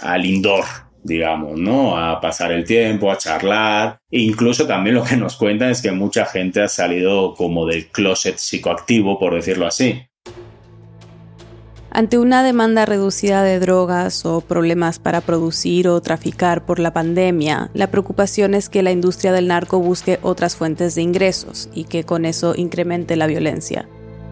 al 0.00 0.24
indoor, 0.24 0.64
digamos, 1.02 1.58
¿no? 1.58 1.94
A 1.94 2.18
pasar 2.22 2.52
el 2.52 2.64
tiempo, 2.64 3.12
a 3.12 3.18
charlar. 3.18 3.98
E 4.10 4.20
incluso 4.20 4.66
también 4.66 4.96
lo 4.96 5.04
que 5.04 5.16
nos 5.16 5.36
cuentan 5.36 5.68
es 5.68 5.82
que 5.82 5.92
mucha 5.92 6.24
gente 6.24 6.62
ha 6.62 6.68
salido 6.68 7.34
como 7.34 7.66
del 7.66 7.88
closet 7.88 8.38
psicoactivo, 8.38 9.18
por 9.18 9.34
decirlo 9.34 9.66
así. 9.66 10.02
Ante 11.90 12.16
una 12.16 12.42
demanda 12.42 12.86
reducida 12.86 13.42
de 13.42 13.58
drogas 13.58 14.24
o 14.24 14.40
problemas 14.40 14.98
para 14.98 15.20
producir 15.20 15.86
o 15.88 16.00
traficar 16.00 16.64
por 16.64 16.78
la 16.78 16.94
pandemia, 16.94 17.70
la 17.74 17.90
preocupación 17.90 18.54
es 18.54 18.70
que 18.70 18.82
la 18.82 18.92
industria 18.92 19.32
del 19.32 19.48
narco 19.48 19.80
busque 19.80 20.18
otras 20.22 20.56
fuentes 20.56 20.94
de 20.94 21.02
ingresos 21.02 21.68
y 21.74 21.84
que 21.84 22.04
con 22.04 22.24
eso 22.24 22.54
incremente 22.56 23.16
la 23.16 23.26
violencia. 23.26 23.86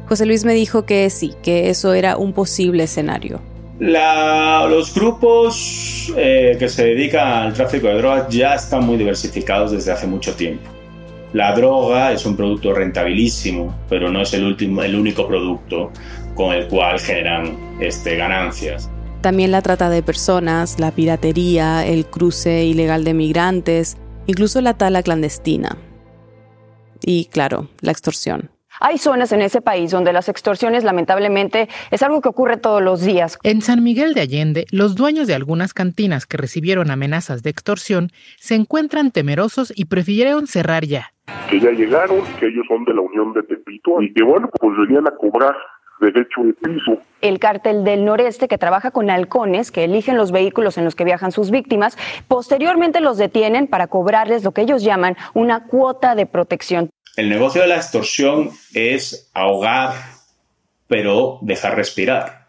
José 0.09 0.25
Luis 0.25 0.47
me 0.47 0.55
dijo 0.55 0.87
que 0.87 1.11
sí, 1.11 1.35
que 1.43 1.69
eso 1.69 1.93
era 1.93 2.17
un 2.17 2.33
posible 2.33 2.85
escenario. 2.85 3.41
los 3.79 4.95
grupos 4.95 6.11
eh, 6.17 6.57
que 6.59 6.69
se 6.71 6.87
dedican 6.87 7.29
al 7.29 7.53
tráfico 7.53 7.89
de 7.89 7.99
drogas 7.99 8.29
ya 8.31 8.55
están 8.55 8.87
muy 8.87 8.97
diversificados 8.97 9.73
desde 9.73 9.93
hace 9.93 10.07
mucho 10.07 10.35
tiempo. 10.35 10.69
La 11.35 11.55
droga 11.55 12.13
es 12.13 12.25
un 12.25 12.37
producto 12.37 12.73
rentabilísimo, 12.73 13.77
pero 13.91 14.11
no 14.11 14.23
es 14.23 14.33
el, 14.33 14.45
último, 14.45 14.83
el 14.83 14.97
único 14.97 15.29
producto 15.29 15.93
con 16.35 16.55
el 16.55 16.67
cual 16.69 16.99
generan 16.99 17.77
este, 17.79 18.17
ganancias. 18.17 18.91
También 19.21 19.51
la 19.51 19.61
trata 19.61 19.91
de 19.91 20.03
personas, 20.03 20.81
la 20.81 20.91
piratería, 20.93 21.87
el 21.87 22.07
cruce 22.07 22.65
ilegal 22.65 23.05
de 23.05 23.13
migrantes, 23.13 23.99
incluso 24.27 24.63
la 24.63 24.73
tala 24.75 25.03
clandestina. 25.03 25.77
Y 27.03 27.27
claro, 27.27 27.69
la 27.83 27.93
extorsión. 27.93 28.51
Hay 28.81 28.99
zonas 28.99 29.33
en 29.33 29.43
ese 29.43 29.61
país 29.61 29.91
donde 29.91 30.13
las 30.13 30.29
extorsiones 30.29 30.85
lamentablemente 30.85 31.69
es 31.91 32.03
algo 32.03 32.21
que 32.21 32.29
ocurre 32.29 32.57
todos 32.57 32.83
los 32.83 33.03
días. 33.03 33.39
En 33.43 33.63
San 33.63 33.83
Miguel 33.83 34.15
de 34.15 34.21
Allende, 34.21 34.67
los 34.71 34.95
dueños 34.95 35.27
de 35.27 35.35
algunas 35.35 35.75
cantinas 35.75 36.27
que 36.27 36.37
recibieron 36.37 36.91
amenazas 36.91 37.43
de 37.43 37.51
extorsión 37.51 38.11
se 38.37 38.55
encuentran 38.55 39.11
temerosos 39.11 39.73
y 39.75 39.87
prefirieron 39.87 40.47
cerrar 40.47 40.85
ya. 40.85 41.13
Que 41.51 41.61
ya 41.61 41.71
llegaron, 41.71 42.21
que 42.39 42.47
ellos 42.47 42.65
son 42.69 42.85
de 42.85 42.95
la 42.95 43.01
Unión 43.01 43.33
de 43.33 43.43
Tepito 43.43 44.01
y 44.01 44.13
que 44.13 44.23
bueno, 44.23 44.49
pues 44.61 44.77
venían 44.79 45.07
a 45.07 45.11
cobrar 45.11 45.55
derecho 46.01 46.43
de 46.43 46.53
piso. 46.55 46.99
El 47.21 47.39
cártel 47.39 47.85
del 47.85 48.05
noreste 48.05 48.49
que 48.49 48.59
trabaja 48.59 48.91
con 48.91 49.11
halcones 49.11 49.71
que 49.71 49.85
eligen 49.85 50.17
los 50.17 50.31
vehículos 50.31 50.79
en 50.79 50.85
los 50.85 50.95
que 50.95 51.05
viajan 51.05 51.33
sus 51.33 51.51
víctimas, 51.51 51.99
posteriormente 52.29 53.01
los 53.01 53.19
detienen 53.19 53.67
para 53.67 53.89
cobrarles 53.89 54.45
lo 54.45 54.53
que 54.53 54.63
ellos 54.63 54.83
llaman 54.83 55.17
una 55.35 55.67
cuota 55.67 56.15
de 56.15 56.27
protección. 56.27 56.91
El 57.19 57.29
negocio 57.29 57.63
de 57.63 57.67
la 57.67 57.75
extorsión 57.75 58.53
es 58.75 59.29
ahogar, 59.35 59.93
pero 60.87 61.41
dejar 61.43 61.75
respirar. 61.75 62.47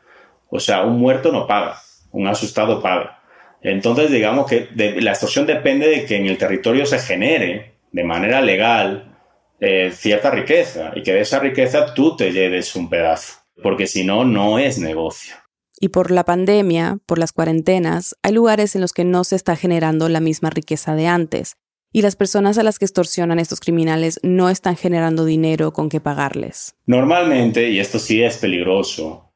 O 0.47 0.59
sea, 0.59 0.83
un 0.83 0.99
muerto 0.99 1.31
no 1.31 1.47
paga, 1.47 1.81
un 2.11 2.27
asustado 2.27 2.79
paga. 2.79 3.19
Entonces, 3.63 4.11
digamos 4.11 4.45
que 4.45 4.69
la 4.75 5.09
extorsión 5.09 5.47
depende 5.47 5.87
de 5.87 6.05
que 6.05 6.17
en 6.17 6.27
el 6.27 6.37
territorio 6.37 6.85
se 6.85 6.99
genere 6.99 7.79
de 7.91 8.03
manera 8.03 8.41
legal 8.41 9.17
eh, 9.59 9.91
cierta 9.91 10.29
riqueza 10.29 10.91
y 10.93 11.01
que 11.01 11.13
de 11.13 11.21
esa 11.21 11.39
riqueza 11.39 11.95
tú 11.95 12.15
te 12.15 12.31
lleves 12.31 12.75
un 12.75 12.91
pedazo 12.91 13.39
porque 13.63 13.87
si 13.87 14.03
no, 14.03 14.23
no 14.23 14.59
es 14.59 14.77
negocio. 14.77 15.35
Y 15.79 15.89
por 15.89 16.11
la 16.11 16.25
pandemia, 16.25 16.99
por 17.07 17.17
las 17.17 17.31
cuarentenas, 17.31 18.15
hay 18.21 18.33
lugares 18.33 18.75
en 18.75 18.81
los 18.81 18.93
que 18.93 19.03
no 19.03 19.23
se 19.23 19.35
está 19.35 19.55
generando 19.55 20.09
la 20.09 20.19
misma 20.19 20.51
riqueza 20.51 20.93
de 20.93 21.07
antes, 21.07 21.55
y 21.91 22.01
las 22.01 22.15
personas 22.15 22.57
a 22.57 22.63
las 22.63 22.79
que 22.79 22.85
extorsionan 22.85 23.39
estos 23.39 23.59
criminales 23.59 24.19
no 24.23 24.49
están 24.49 24.75
generando 24.75 25.25
dinero 25.25 25.73
con 25.73 25.89
que 25.89 25.99
pagarles. 25.99 26.75
Normalmente, 26.85 27.69
y 27.69 27.79
esto 27.79 27.99
sí 27.99 28.21
es 28.23 28.37
peligroso, 28.37 29.31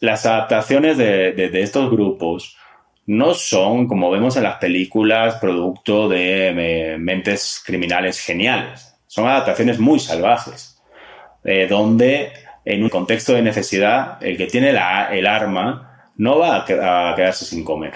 las 0.00 0.26
adaptaciones 0.26 0.98
de, 0.98 1.50
estos 1.54 1.90
grupos 1.90 2.56
no 3.06 3.34
son, 3.34 3.86
como 3.86 4.10
vemos 4.10 4.36
en 4.36 4.42
las 4.42 4.56
películas, 4.56 5.36
producto 5.36 6.08
de 6.08 6.96
mentes 6.98 7.62
criminales 7.64 8.20
geniales. 8.20 8.94
Son 9.06 9.26
adaptaciones 9.26 9.78
muy 9.78 9.98
salvajes, 9.98 10.82
eh, 11.44 11.66
donde 11.68 12.32
en 12.64 12.82
un 12.82 12.90
contexto 12.90 13.32
de 13.32 13.42
necesidad, 13.42 14.18
el 14.20 14.36
que 14.36 14.46
tiene 14.46 14.70
el 14.70 15.26
arma 15.26 16.10
no 16.16 16.38
va 16.38 16.56
a, 16.56 16.64
quedarse 16.64 17.44
sin 17.44 17.64
comer. 17.64 17.94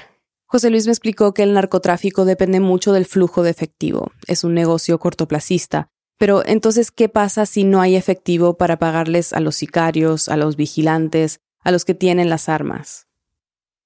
José 0.53 0.69
Luis 0.71 0.87
me 0.87 0.91
explicó 0.91 1.33
que 1.33 1.45
el 1.45 1.55
narcotráfico 1.55 2.25
depende 2.25 2.59
mucho 2.59 2.93
del 2.93 3.07
flujo 3.07 3.45
de 3.45 3.51
efectivo. 3.51 4.11
Es 4.27 4.43
un 4.43 4.53
negocio 4.53 4.99
cortoplacista. 4.99 5.87
Pero 6.19 6.45
entonces, 6.45 6.91
¿qué 6.91 7.09
pasa 7.09 7.47
si 7.47 7.63
no 7.63 7.81
hay 7.81 7.95
efectivo 7.95 8.59
para 8.59 8.77
pagarles 8.77 9.33
a 9.33 9.39
los 9.39 9.55
sicarios, 9.55 10.29
a 10.29 10.37
los 10.37 10.57
vigilantes, 10.57 11.39
a 11.63 11.71
los 11.71 11.85
que 11.85 11.95
tienen 11.95 12.29
las 12.29 12.49
armas? 12.49 13.07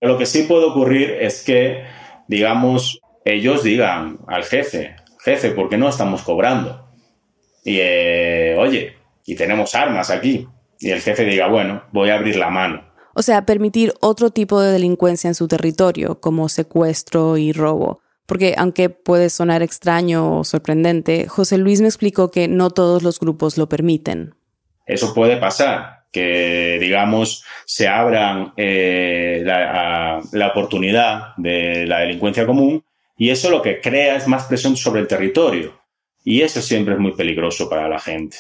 Lo 0.01 0.17
que 0.17 0.25
sí 0.25 0.45
puede 0.45 0.65
ocurrir 0.65 1.11
es 1.11 1.45
que, 1.45 1.85
digamos, 2.29 2.99
ellos 3.27 3.63
digan 3.63 4.21
al 4.27 4.45
jefe, 4.45 4.97
jefe, 5.23 5.51
¿por 5.51 5.69
qué 5.69 5.77
no 5.77 5.91
estamos 5.91 6.23
cobrando? 6.23 6.89
Y, 7.63 7.77
eh, 7.79 8.57
oye, 8.59 8.95
y 9.27 9.35
tenemos 9.35 9.75
armas 9.75 10.09
aquí 10.09 10.49
y 10.79 10.89
el 10.89 11.03
jefe 11.03 11.27
diga, 11.27 11.47
bueno, 11.49 11.85
voy 11.93 12.09
a 12.09 12.15
abrir 12.15 12.37
la 12.37 12.49
mano. 12.49 12.94
O 13.15 13.23
sea, 13.23 13.47
permitir 13.47 13.95
otro 14.01 14.31
tipo 14.31 14.61
de 14.61 14.73
delincuencia 14.73 15.29
en 15.29 15.35
su 15.35 15.49
territorio, 15.49 16.21
como 16.21 16.49
secuestro 16.49 17.37
y 17.37 17.53
robo. 17.53 18.01
Porque 18.27 18.55
aunque 18.57 18.89
puede 18.89 19.31
sonar 19.31 19.63
extraño 19.63 20.39
o 20.39 20.45
sorprendente, 20.45 21.29
José 21.29 21.59
Luis 21.59 21.81
me 21.81 21.89
explicó 21.89 22.31
que 22.31 22.49
no 22.49 22.71
todos 22.71 23.03
los 23.03 23.21
grupos 23.21 23.59
lo 23.59 23.69
permiten. 23.69 24.35
Eso 24.87 25.15
puede 25.15 25.37
pasar, 25.37 26.07
que 26.11 26.79
digamos 26.81 27.45
se 27.67 27.89
abran 27.89 28.53
eh, 28.57 29.43
la, 29.45 30.21
la 30.33 30.49
oportunidad 30.49 31.35
de 31.37 31.87
la 31.87 32.01
delincuencia 32.01 32.47
común 32.47 32.85
y 33.17 33.31
eso 33.31 33.51
lo 33.51 33.63
que 33.63 33.81
crea 33.81 34.17
es 34.17 34.27
más 34.27 34.45
presión 34.45 34.77
sobre 34.77 35.01
el 35.01 35.07
territorio. 35.07 35.81
Y 36.25 36.41
eso 36.41 36.63
siempre 36.63 36.95
es 36.95 37.01
muy 37.01 37.13
peligroso 37.13 37.69
para 37.69 37.89
la 37.89 38.01
gente. 38.01 38.39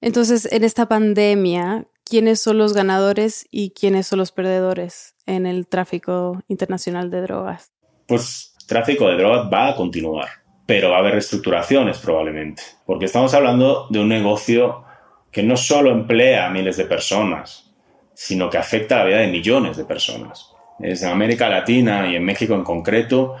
Entonces, 0.00 0.46
en 0.52 0.62
esta 0.62 0.86
pandemia, 0.86 1.86
¿quiénes 2.08 2.40
son 2.40 2.58
los 2.58 2.72
ganadores 2.72 3.46
y 3.50 3.70
quiénes 3.70 4.06
son 4.06 4.20
los 4.20 4.32
perdedores 4.32 5.14
en 5.26 5.46
el 5.46 5.66
tráfico 5.66 6.42
internacional 6.48 7.10
de 7.10 7.20
drogas? 7.22 7.72
Pues 8.06 8.54
tráfico 8.66 9.08
de 9.08 9.16
drogas 9.16 9.50
va 9.52 9.68
a 9.68 9.76
continuar, 9.76 10.28
pero 10.64 10.90
va 10.90 10.96
a 10.96 11.00
haber 11.00 11.12
reestructuraciones 11.12 11.98
probablemente, 11.98 12.62
porque 12.86 13.06
estamos 13.06 13.34
hablando 13.34 13.88
de 13.90 13.98
un 13.98 14.08
negocio 14.08 14.84
que 15.30 15.42
no 15.42 15.56
solo 15.56 15.90
emplea 15.90 16.46
a 16.46 16.50
miles 16.50 16.76
de 16.76 16.84
personas, 16.84 17.74
sino 18.14 18.48
que 18.48 18.58
afecta 18.58 18.96
a 18.96 18.98
la 19.00 19.04
vida 19.04 19.18
de 19.18 19.26
millones 19.26 19.76
de 19.76 19.84
personas. 19.84 20.52
Es 20.78 21.02
en 21.02 21.10
América 21.10 21.48
Latina 21.48 22.10
y 22.10 22.16
en 22.16 22.24
México 22.24 22.54
en 22.54 22.64
concreto, 22.64 23.36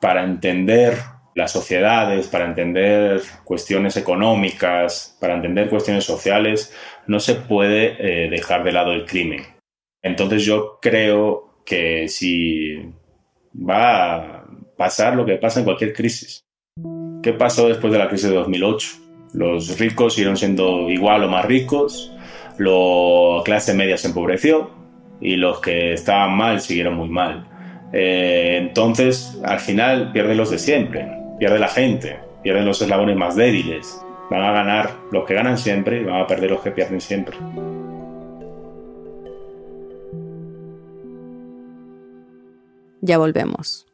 para 0.00 0.24
entender 0.24 0.96
las 1.34 1.52
sociedades, 1.52 2.28
para 2.28 2.44
entender 2.44 3.22
cuestiones 3.44 3.96
económicas, 3.96 5.16
para 5.20 5.34
entender 5.34 5.68
cuestiones 5.70 6.04
sociales, 6.04 6.74
no 7.06 7.20
se 7.20 7.34
puede 7.34 7.96
eh, 7.98 8.30
dejar 8.30 8.64
de 8.64 8.72
lado 8.72 8.92
el 8.92 9.04
crimen. 9.04 9.42
Entonces 10.02 10.44
yo 10.44 10.78
creo 10.80 11.62
que 11.64 12.08
si 12.08 12.76
va 13.56 14.16
a 14.16 14.44
pasar 14.76 15.14
lo 15.14 15.24
que 15.24 15.36
pasa 15.36 15.60
en 15.60 15.64
cualquier 15.64 15.92
crisis. 15.92 16.44
¿Qué 17.22 17.32
pasó 17.32 17.68
después 17.68 17.92
de 17.92 17.98
la 17.98 18.08
crisis 18.08 18.28
de 18.28 18.34
2008? 18.34 18.88
Los 19.34 19.78
ricos 19.78 20.14
siguieron 20.14 20.36
siendo 20.36 20.90
igual 20.90 21.24
o 21.24 21.28
más 21.28 21.44
ricos, 21.44 22.12
la 22.58 23.42
clase 23.44 23.74
media 23.74 23.96
se 23.96 24.08
empobreció 24.08 24.70
y 25.20 25.36
los 25.36 25.60
que 25.60 25.92
estaban 25.92 26.36
mal 26.36 26.60
siguieron 26.60 26.94
muy 26.94 27.08
mal. 27.08 27.48
Eh, 27.92 28.58
entonces, 28.60 29.38
al 29.44 29.60
final 29.60 30.12
pierden 30.12 30.36
los 30.36 30.50
de 30.50 30.58
siempre 30.58 31.22
pierde 31.42 31.58
la 31.58 31.66
gente, 31.66 32.20
pierden 32.44 32.64
los 32.64 32.80
eslabones 32.80 33.16
más 33.16 33.34
débiles. 33.34 34.00
Van 34.32 34.44
a 34.44 34.52
ganar 34.52 34.98
los 35.10 35.26
que 35.26 35.34
ganan 35.34 35.58
siempre 35.58 36.00
y 36.00 36.04
van 36.04 36.22
a 36.22 36.26
perder 36.26 36.52
los 36.52 36.62
que 36.62 36.70
pierden 36.70 37.02
siempre. 37.02 37.36
Ya 43.02 43.18
volvemos. 43.18 43.86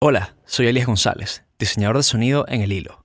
Hola, 0.00 0.36
soy 0.44 0.68
Elias 0.68 0.86
González, 0.86 1.44
diseñador 1.58 1.96
de 1.96 2.04
sonido 2.04 2.44
en 2.46 2.60
El 2.60 2.70
Hilo. 2.70 3.04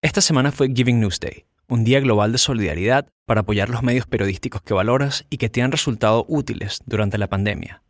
Esta 0.00 0.22
semana 0.22 0.50
fue 0.50 0.72
Giving 0.74 0.98
News 0.98 1.20
Day, 1.20 1.44
un 1.68 1.84
día 1.84 2.00
global 2.00 2.32
de 2.32 2.38
solidaridad 2.38 3.10
para 3.26 3.42
apoyar 3.42 3.68
los 3.68 3.82
medios 3.82 4.06
periodísticos 4.06 4.62
que 4.62 4.72
valoras 4.72 5.26
y 5.28 5.36
que 5.36 5.50
te 5.50 5.60
han 5.60 5.72
resultado 5.72 6.24
útiles 6.26 6.80
durante 6.86 7.18
la 7.18 7.28
pandemia. 7.28 7.82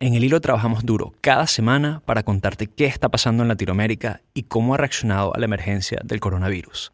En 0.00 0.14
el 0.14 0.22
hilo 0.22 0.40
trabajamos 0.40 0.86
duro 0.86 1.12
cada 1.20 1.48
semana 1.48 2.02
para 2.04 2.22
contarte 2.22 2.68
qué 2.68 2.86
está 2.86 3.08
pasando 3.08 3.42
en 3.42 3.48
Latinoamérica 3.48 4.20
y 4.32 4.44
cómo 4.44 4.74
ha 4.74 4.76
reaccionado 4.76 5.34
a 5.34 5.38
la 5.38 5.46
emergencia 5.46 5.98
del 6.04 6.20
coronavirus. 6.20 6.92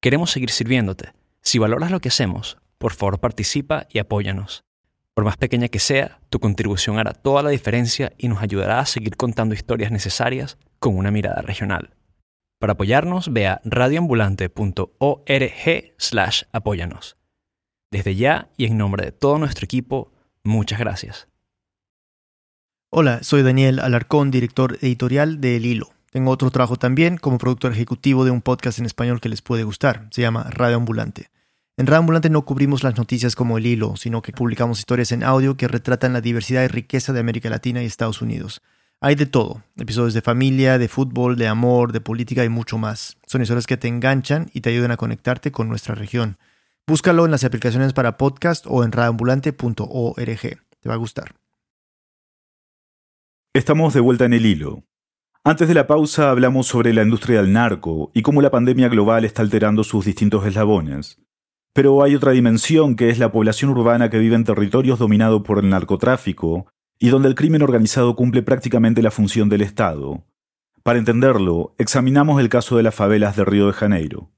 Queremos 0.00 0.32
seguir 0.32 0.50
sirviéndote. 0.50 1.12
Si 1.42 1.58
valoras 1.58 1.92
lo 1.92 2.00
que 2.00 2.08
hacemos, 2.08 2.58
por 2.78 2.92
favor 2.92 3.20
participa 3.20 3.86
y 3.88 4.00
apóyanos. 4.00 4.64
Por 5.14 5.24
más 5.24 5.36
pequeña 5.36 5.68
que 5.68 5.78
sea, 5.78 6.18
tu 6.28 6.40
contribución 6.40 6.98
hará 6.98 7.12
toda 7.12 7.44
la 7.44 7.50
diferencia 7.50 8.12
y 8.18 8.26
nos 8.26 8.42
ayudará 8.42 8.80
a 8.80 8.86
seguir 8.86 9.16
contando 9.16 9.54
historias 9.54 9.92
necesarias 9.92 10.58
con 10.80 10.96
una 10.96 11.12
mirada 11.12 11.42
regional. 11.42 11.94
Para 12.58 12.72
apoyarnos, 12.72 13.32
ve 13.32 13.46
a 13.46 13.60
radioambulante.org 13.64 15.94
slash 15.98 16.42
apóyanos. 16.50 17.16
Desde 17.92 18.16
ya 18.16 18.48
y 18.56 18.66
en 18.66 18.76
nombre 18.76 19.04
de 19.04 19.12
todo 19.12 19.38
nuestro 19.38 19.64
equipo, 19.64 20.10
muchas 20.42 20.80
gracias. 20.80 21.28
Hola, 22.90 23.22
soy 23.22 23.42
Daniel 23.42 23.80
Alarcón, 23.80 24.30
director 24.30 24.78
editorial 24.80 25.42
de 25.42 25.56
El 25.56 25.66
Hilo. 25.66 25.90
Tengo 26.10 26.30
otro 26.30 26.50
trabajo 26.50 26.76
también 26.76 27.18
como 27.18 27.36
productor 27.36 27.70
ejecutivo 27.70 28.24
de 28.24 28.30
un 28.30 28.40
podcast 28.40 28.78
en 28.78 28.86
español 28.86 29.20
que 29.20 29.28
les 29.28 29.42
puede 29.42 29.62
gustar. 29.62 30.08
Se 30.10 30.22
llama 30.22 30.44
Radio 30.48 30.76
Ambulante. 30.76 31.28
En 31.76 31.86
Radio 31.86 31.98
Ambulante 31.98 32.30
no 32.30 32.46
cubrimos 32.46 32.82
las 32.82 32.96
noticias 32.96 33.36
como 33.36 33.58
el 33.58 33.66
hilo, 33.66 33.96
sino 33.96 34.22
que 34.22 34.32
publicamos 34.32 34.78
historias 34.78 35.12
en 35.12 35.22
audio 35.22 35.58
que 35.58 35.68
retratan 35.68 36.14
la 36.14 36.22
diversidad 36.22 36.64
y 36.64 36.68
riqueza 36.68 37.12
de 37.12 37.20
América 37.20 37.50
Latina 37.50 37.82
y 37.82 37.86
Estados 37.86 38.22
Unidos. 38.22 38.62
Hay 39.02 39.16
de 39.16 39.26
todo, 39.26 39.62
episodios 39.76 40.14
de 40.14 40.22
familia, 40.22 40.78
de 40.78 40.88
fútbol, 40.88 41.36
de 41.36 41.46
amor, 41.46 41.92
de 41.92 42.00
política 42.00 42.42
y 42.42 42.48
mucho 42.48 42.78
más. 42.78 43.18
Son 43.26 43.42
historias 43.42 43.66
que 43.66 43.76
te 43.76 43.88
enganchan 43.88 44.48
y 44.54 44.62
te 44.62 44.70
ayudan 44.70 44.92
a 44.92 44.96
conectarte 44.96 45.52
con 45.52 45.68
nuestra 45.68 45.94
región. 45.94 46.38
Búscalo 46.86 47.26
en 47.26 47.32
las 47.32 47.44
aplicaciones 47.44 47.92
para 47.92 48.16
podcast 48.16 48.64
o 48.66 48.82
en 48.82 48.92
radioambulante.org. 48.92 50.40
Te 50.80 50.88
va 50.88 50.94
a 50.94 50.96
gustar. 50.96 51.34
Estamos 53.58 53.92
de 53.92 53.98
vuelta 53.98 54.24
en 54.24 54.34
el 54.34 54.46
hilo. 54.46 54.84
Antes 55.42 55.66
de 55.66 55.74
la 55.74 55.88
pausa 55.88 56.30
hablamos 56.30 56.68
sobre 56.68 56.92
la 56.92 57.02
industria 57.02 57.42
del 57.42 57.52
narco 57.52 58.12
y 58.14 58.22
cómo 58.22 58.40
la 58.40 58.52
pandemia 58.52 58.86
global 58.86 59.24
está 59.24 59.42
alterando 59.42 59.82
sus 59.82 60.04
distintos 60.04 60.46
eslabones. 60.46 61.18
Pero 61.72 62.04
hay 62.04 62.14
otra 62.14 62.30
dimensión 62.30 62.94
que 62.94 63.10
es 63.10 63.18
la 63.18 63.32
población 63.32 63.72
urbana 63.72 64.10
que 64.10 64.18
vive 64.20 64.36
en 64.36 64.44
territorios 64.44 65.00
dominados 65.00 65.42
por 65.42 65.58
el 65.58 65.70
narcotráfico 65.70 66.68
y 67.00 67.08
donde 67.08 67.26
el 67.26 67.34
crimen 67.34 67.62
organizado 67.62 68.14
cumple 68.14 68.44
prácticamente 68.44 69.02
la 69.02 69.10
función 69.10 69.48
del 69.48 69.62
Estado. 69.62 70.24
Para 70.84 71.00
entenderlo, 71.00 71.74
examinamos 71.78 72.40
el 72.40 72.48
caso 72.48 72.76
de 72.76 72.84
las 72.84 72.94
favelas 72.94 73.34
de 73.34 73.44
Río 73.44 73.66
de 73.66 73.72
Janeiro. 73.72 74.30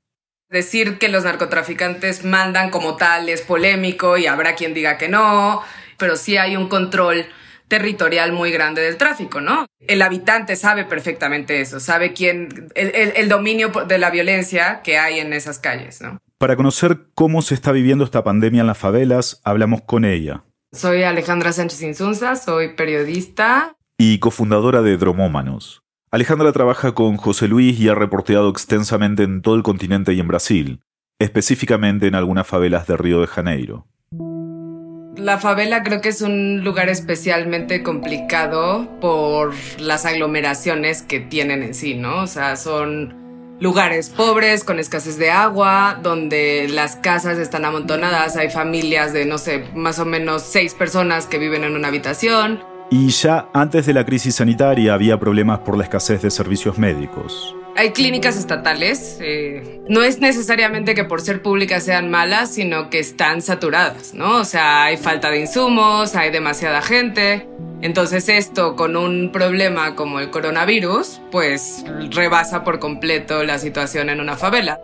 Decir 0.49 0.97
que 0.97 1.11
los 1.11 1.25
narcotraficantes 1.25 2.25
mandan 2.25 2.71
como 2.71 2.97
tal 2.97 3.29
es 3.29 3.43
polémico 3.43 4.17
y 4.17 4.27
habrá 4.27 4.55
quien 4.55 4.73
diga 4.73 4.97
que 4.97 5.11
no, 5.11 5.61
pero 5.99 6.17
sí 6.17 6.39
hay 6.39 6.57
un 6.57 6.69
control 6.69 7.27
territorial 7.71 8.33
muy 8.33 8.50
grande 8.50 8.83
del 8.83 8.99
tráfico, 8.99 9.41
¿no? 9.41 9.65
El 9.79 10.03
habitante 10.03 10.57
sabe 10.57 10.85
perfectamente 10.85 11.62
eso, 11.62 11.81
sabe 11.81 12.12
quién, 12.12 12.69
el, 12.75 12.93
el 12.95 13.29
dominio 13.31 13.71
de 13.89 13.97
la 13.97 14.11
violencia 14.11 14.83
que 14.83 14.99
hay 14.99 15.21
en 15.21 15.33
esas 15.33 15.59
calles, 15.59 16.03
¿no? 16.03 16.19
Para 16.37 16.57
conocer 16.57 17.07
cómo 17.15 17.41
se 17.41 17.55
está 17.55 17.73
viviendo 17.73 18.05
esta 18.05 18.25
pandemia 18.25 18.62
en 18.62 18.67
las 18.67 18.77
favelas, 18.77 19.41
hablamos 19.45 19.83
con 19.83 20.05
ella. 20.05 20.45
Soy 20.73 21.03
Alejandra 21.05 21.53
Sánchez 21.53 21.83
Insunza, 21.83 22.37
soy 22.37 22.75
periodista. 22.75 23.77
Y 23.99 24.19
cofundadora 24.19 24.83
de 24.83 24.97
Dromómanos. 24.97 25.83
Alejandra 26.11 26.53
trabaja 26.53 26.93
con 26.93 27.17
José 27.19 27.47
Luis 27.47 27.79
y 27.79 27.89
ha 27.89 27.95
reporteado 27.95 28.50
extensamente 28.50 29.23
en 29.23 29.43
todo 29.43 29.55
el 29.55 29.62
continente 29.62 30.12
y 30.12 30.21
en 30.21 30.27
Brasil, 30.27 30.81
específicamente 31.21 32.09
en 32.09 32.17
algunas 32.17 32.47
favelas 32.47 32.87
de 32.89 32.97
Río 32.97 33.21
de 33.21 33.29
Janeiro. 33.29 33.87
La 35.21 35.37
favela 35.37 35.83
creo 35.83 36.00
que 36.00 36.09
es 36.09 36.23
un 36.23 36.65
lugar 36.65 36.89
especialmente 36.89 37.83
complicado 37.83 38.89
por 39.03 39.53
las 39.79 40.07
aglomeraciones 40.07 41.03
que 41.03 41.21
tienen 41.21 41.62
en 41.62 41.75
sí, 41.75 41.95
¿no? 41.95 42.23
O 42.23 42.27
sea, 42.27 42.57
son 42.57 43.15
lugares 43.61 44.09
pobres, 44.09 44.65
con 44.65 44.79
escasez 44.79 45.19
de 45.19 45.31
agua, 45.31 46.00
donde 46.03 46.69
las 46.71 46.97
casas 46.97 47.37
están 47.37 47.67
amontonadas, 47.67 48.39
hay 48.39 48.49
familias 48.49 49.12
de, 49.12 49.27
no 49.27 49.37
sé, 49.37 49.67
más 49.75 49.99
o 49.99 50.07
menos 50.07 50.41
seis 50.41 50.73
personas 50.73 51.27
que 51.27 51.37
viven 51.37 51.65
en 51.65 51.77
una 51.77 51.89
habitación. 51.89 52.61
Y 52.91 53.11
ya 53.11 53.50
antes 53.53 53.85
de 53.85 53.93
la 53.93 54.07
crisis 54.07 54.37
sanitaria 54.37 54.95
había 54.95 55.21
problemas 55.21 55.59
por 55.59 55.77
la 55.77 55.85
escasez 55.85 56.23
de 56.23 56.31
servicios 56.31 56.79
médicos. 56.79 57.55
Hay 57.81 57.93
clínicas 57.93 58.37
estatales, 58.37 59.17
eh, 59.23 59.81
no 59.89 60.03
es 60.03 60.21
necesariamente 60.21 60.95
que 60.95 61.05
por 61.05 61.23
ser 61.23 61.41
públicas 61.41 61.83
sean 61.83 62.11
malas, 62.11 62.53
sino 62.53 62.91
que 62.91 62.99
están 62.99 63.41
saturadas, 63.41 64.13
¿no? 64.13 64.37
O 64.37 64.45
sea, 64.45 64.85
hay 64.85 64.99
falta 64.99 65.31
de 65.31 65.41
insumos, 65.41 66.15
hay 66.15 66.31
demasiada 66.31 66.83
gente. 66.83 67.49
Entonces 67.81 68.29
esto 68.29 68.77
con 68.77 68.99
un 68.99 69.33
problema 69.33 69.97
como 69.97 70.21
el 70.21 70.28
coronavirus, 70.28 71.23
pues 71.33 71.83
rebasa 72.11 72.65
por 72.65 72.81
completo 72.81 73.45
la 73.45 73.59
situación 73.59 74.11
en 74.11 74.21
una 74.21 74.37
favela. 74.37 74.78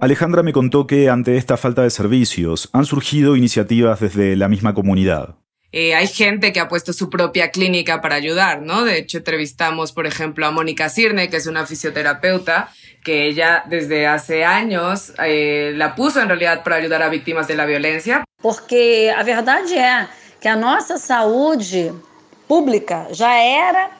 Alejandra 0.00 0.42
me 0.42 0.54
contó 0.54 0.86
que 0.86 1.10
ante 1.10 1.36
esta 1.36 1.58
falta 1.58 1.82
de 1.82 1.90
servicios 1.90 2.70
han 2.72 2.86
surgido 2.86 3.36
iniciativas 3.36 4.00
desde 4.00 4.36
la 4.36 4.48
misma 4.48 4.72
comunidad. 4.72 5.36
Eh, 5.76 5.92
hay 5.92 6.06
gente 6.06 6.52
que 6.52 6.60
ha 6.60 6.68
puesto 6.68 6.92
su 6.92 7.10
propia 7.10 7.50
clínica 7.50 8.00
para 8.00 8.14
ayudar, 8.14 8.62
¿no? 8.62 8.84
De 8.84 8.96
hecho, 8.96 9.18
entrevistamos, 9.18 9.90
por 9.90 10.06
ejemplo, 10.06 10.46
a 10.46 10.52
Mónica 10.52 10.88
Cirne, 10.88 11.28
que 11.28 11.36
es 11.36 11.48
una 11.48 11.66
fisioterapeuta, 11.66 12.70
que 13.02 13.26
ella 13.26 13.64
desde 13.66 14.06
hace 14.06 14.44
años 14.44 15.12
eh, 15.18 15.72
la 15.74 15.96
puso 15.96 16.20
en 16.20 16.28
realidad 16.28 16.62
para 16.62 16.76
ayudar 16.76 17.02
a 17.02 17.08
víctimas 17.08 17.48
de 17.48 17.56
la 17.56 17.66
violencia. 17.66 18.22
Porque 18.40 19.10
a 19.10 19.24
verdad 19.24 19.64
es 19.64 20.08
que 20.40 20.48
a 20.48 20.54
nossa 20.54 20.96
saúde 20.96 21.92
pública 22.46 23.08
ya 23.10 23.42
era 23.42 23.90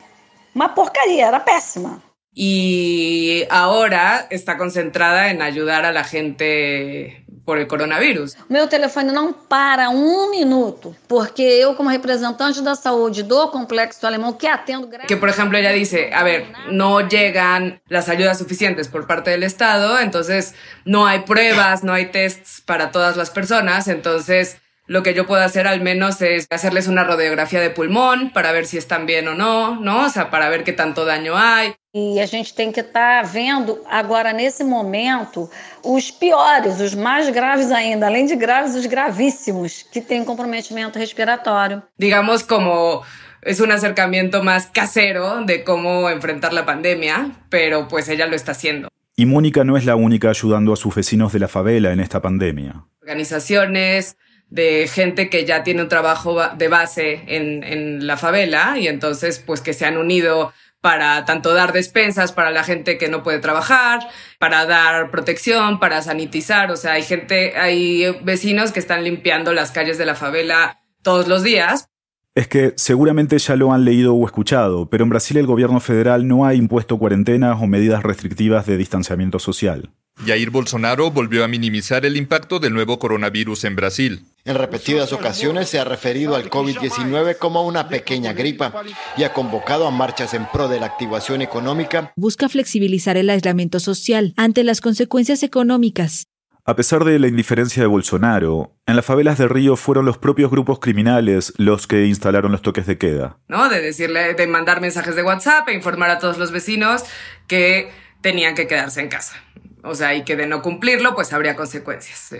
una 0.54 0.72
porcaria, 0.76 1.26
era 1.26 1.44
pésima. 1.44 2.00
Y 2.32 3.46
ahora 3.50 4.28
está 4.30 4.56
concentrada 4.56 5.28
en 5.30 5.42
ayudar 5.42 5.84
a 5.84 5.90
la 5.90 6.04
gente 6.04 7.23
por 7.44 7.58
el 7.58 7.66
coronavirus. 7.66 8.36
Meu 8.48 8.66
telefone 8.66 9.12
não 9.12 9.32
para 9.32 9.90
um 9.90 10.30
minuto, 10.30 10.94
porque 11.06 11.42
eu 11.42 11.74
como 11.74 11.90
representante 11.90 12.62
da 12.62 12.74
saúde 12.74 13.22
do 13.22 13.48
complexo 13.48 14.06
alemão 14.06 14.32
que 14.32 14.46
atendo... 14.46 14.88
Que 15.06 15.16
por 15.16 15.28
ejemplo 15.28 15.56
ella 15.58 15.72
dice, 15.72 16.10
a 16.12 16.22
ver, 16.22 16.46
no 16.70 17.00
llegan 17.00 17.80
las 17.88 18.08
ayudas 18.08 18.38
suficientes 18.38 18.88
por 18.88 19.06
parte 19.06 19.30
del 19.30 19.42
Estado, 19.42 19.98
entonces 20.00 20.54
no 20.84 21.06
hay 21.06 21.20
pruebas, 21.20 21.84
no 21.84 21.92
hay 21.92 22.06
tests 22.06 22.62
para 22.64 22.90
todas 22.90 23.16
las 23.16 23.30
personas, 23.30 23.88
entonces 23.88 24.58
lo 24.86 25.02
que 25.02 25.14
yo 25.14 25.26
puedo 25.26 25.42
hacer 25.42 25.66
al 25.66 25.80
menos 25.80 26.20
es 26.20 26.46
hacerles 26.50 26.88
una 26.88 27.04
radiografía 27.04 27.60
de 27.60 27.70
pulmón 27.70 28.30
para 28.32 28.52
ver 28.52 28.66
si 28.66 28.76
están 28.76 29.06
bien 29.06 29.26
o 29.28 29.34
no, 29.34 29.80
¿no? 29.80 30.06
O 30.06 30.08
sea, 30.08 30.30
para 30.30 30.48
ver 30.50 30.64
qué 30.64 30.72
tanto 30.72 31.04
daño 31.04 31.36
hay. 31.36 31.74
E 31.96 32.20
a 32.20 32.26
gente 32.26 32.52
tem 32.52 32.72
que 32.72 32.80
estar 32.80 33.22
tá 33.22 33.30
vendo 33.32 33.80
agora 33.88 34.32
nesse 34.32 34.64
momento 34.64 35.48
os 35.80 36.10
piores, 36.10 36.80
os 36.80 36.92
mais 36.92 37.30
graves 37.30 37.70
ainda, 37.70 38.06
além 38.06 38.26
de 38.26 38.34
graves, 38.34 38.74
os 38.74 38.84
gravíssimos, 38.84 39.84
que 39.92 40.00
têm 40.00 40.24
comprometimento 40.24 40.98
respiratório. 40.98 41.84
Digamos 41.96 42.42
como 42.42 43.04
es 43.42 43.60
un 43.60 43.70
acercamiento 43.70 44.42
más 44.42 44.66
casero 44.66 45.44
de 45.44 45.62
cómo 45.62 46.10
enfrentar 46.10 46.52
la 46.52 46.66
pandemia, 46.66 47.30
pero 47.48 47.86
pues 47.86 48.08
ella 48.08 48.26
lo 48.26 48.34
está 48.34 48.52
haciendo. 48.52 48.88
Y 49.16 49.26
Mónica 49.26 49.62
no 49.62 49.76
es 49.76 49.84
la 49.84 49.94
única 49.94 50.30
ayudando 50.30 50.72
a 50.72 50.76
sus 50.76 50.94
vecinos 50.96 51.32
de 51.32 51.38
la 51.38 51.46
favela 51.46 51.92
en 51.92 52.00
esta 52.00 52.20
pandemia. 52.20 52.86
Organizaciones, 53.00 54.16
de 54.54 54.86
gente 54.86 55.28
que 55.28 55.44
ya 55.44 55.64
tiene 55.64 55.82
un 55.82 55.88
trabajo 55.88 56.40
de 56.56 56.68
base 56.68 57.24
en, 57.26 57.64
en, 57.64 58.06
la 58.06 58.16
favela 58.16 58.78
y 58.78 58.86
entonces 58.86 59.42
pues 59.44 59.60
que 59.60 59.72
se 59.72 59.84
han 59.84 59.96
unido 59.96 60.52
para 60.80 61.24
tanto 61.24 61.54
dar 61.54 61.72
despensas 61.72 62.30
para 62.30 62.52
la 62.52 62.62
gente 62.62 62.96
que 62.96 63.08
no 63.08 63.24
puede 63.24 63.40
trabajar, 63.40 64.06
para 64.38 64.64
dar 64.64 65.10
protección, 65.10 65.80
para 65.80 66.02
sanitizar, 66.02 66.70
o 66.70 66.76
sea, 66.76 66.92
hay 66.92 67.02
gente, 67.02 67.56
hay 67.56 68.16
vecinos 68.22 68.70
que 68.70 68.78
están 68.78 69.02
limpiando 69.02 69.52
las 69.52 69.72
calles 69.72 69.98
de 69.98 70.06
la 70.06 70.14
favela 70.14 70.78
todos 71.02 71.26
los 71.26 71.42
días. 71.42 71.88
Es 72.36 72.46
que 72.46 72.74
seguramente 72.76 73.36
ya 73.38 73.56
lo 73.56 73.72
han 73.72 73.84
leído 73.84 74.14
o 74.14 74.24
escuchado, 74.24 74.88
pero 74.88 75.02
en 75.02 75.10
Brasil 75.10 75.36
el 75.36 75.46
gobierno 75.46 75.80
federal 75.80 76.28
no 76.28 76.46
ha 76.46 76.54
impuesto 76.54 76.96
cuarentenas 76.96 77.60
o 77.60 77.66
medidas 77.66 78.04
restrictivas 78.04 78.66
de 78.66 78.76
distanciamiento 78.76 79.40
social. 79.40 79.90
Jair 80.26 80.50
Bolsonaro 80.50 81.10
volvió 81.10 81.44
a 81.44 81.48
minimizar 81.48 82.06
el 82.06 82.16
impacto 82.16 82.58
del 82.58 82.72
nuevo 82.72 82.98
coronavirus 82.98 83.64
en 83.64 83.76
Brasil. 83.76 84.24
En 84.44 84.56
repetidas 84.56 85.12
ocasiones 85.12 85.68
se 85.68 85.78
ha 85.78 85.84
referido 85.84 86.36
al 86.36 86.50
COVID-19 86.50 87.38
como 87.38 87.66
una 87.66 87.88
pequeña 87.88 88.32
gripa 88.32 88.72
y 89.16 89.24
ha 89.24 89.32
convocado 89.32 89.86
a 89.86 89.90
marchas 89.90 90.34
en 90.34 90.46
pro 90.52 90.68
de 90.68 90.80
la 90.80 90.86
activación 90.86 91.42
económica. 91.42 92.12
Busca 92.16 92.48
flexibilizar 92.48 93.16
el 93.16 93.30
aislamiento 93.30 93.80
social 93.80 94.34
ante 94.36 94.64
las 94.64 94.80
consecuencias 94.80 95.42
económicas. 95.42 96.26
A 96.66 96.76
pesar 96.76 97.04
de 97.04 97.18
la 97.18 97.28
indiferencia 97.28 97.82
de 97.82 97.86
Bolsonaro, 97.86 98.74
en 98.86 98.96
las 98.96 99.04
favelas 99.04 99.36
de 99.36 99.48
Río 99.48 99.76
fueron 99.76 100.06
los 100.06 100.16
propios 100.16 100.50
grupos 100.50 100.78
criminales 100.78 101.52
los 101.58 101.86
que 101.86 102.06
instalaron 102.06 102.52
los 102.52 102.62
toques 102.62 102.86
de 102.86 102.96
queda. 102.96 103.36
¿No? 103.48 103.68
De 103.68 103.82
decirle, 103.82 104.32
de 104.32 104.46
mandar 104.46 104.80
mensajes 104.80 105.14
de 105.14 105.22
WhatsApp 105.22 105.68
e 105.68 105.74
informar 105.74 106.08
a 106.08 106.18
todos 106.18 106.38
los 106.38 106.52
vecinos 106.52 107.04
que 107.48 107.90
tenían 108.22 108.54
que 108.54 108.66
quedarse 108.66 109.02
en 109.02 109.08
casa. 109.08 109.34
O 109.84 109.94
sea, 109.94 110.14
y 110.14 110.24
que 110.24 110.36
de 110.36 110.46
no 110.46 110.62
cumplirlo, 110.62 111.14
pues 111.14 111.32
habría 111.32 111.56
consecuencias. 111.56 112.34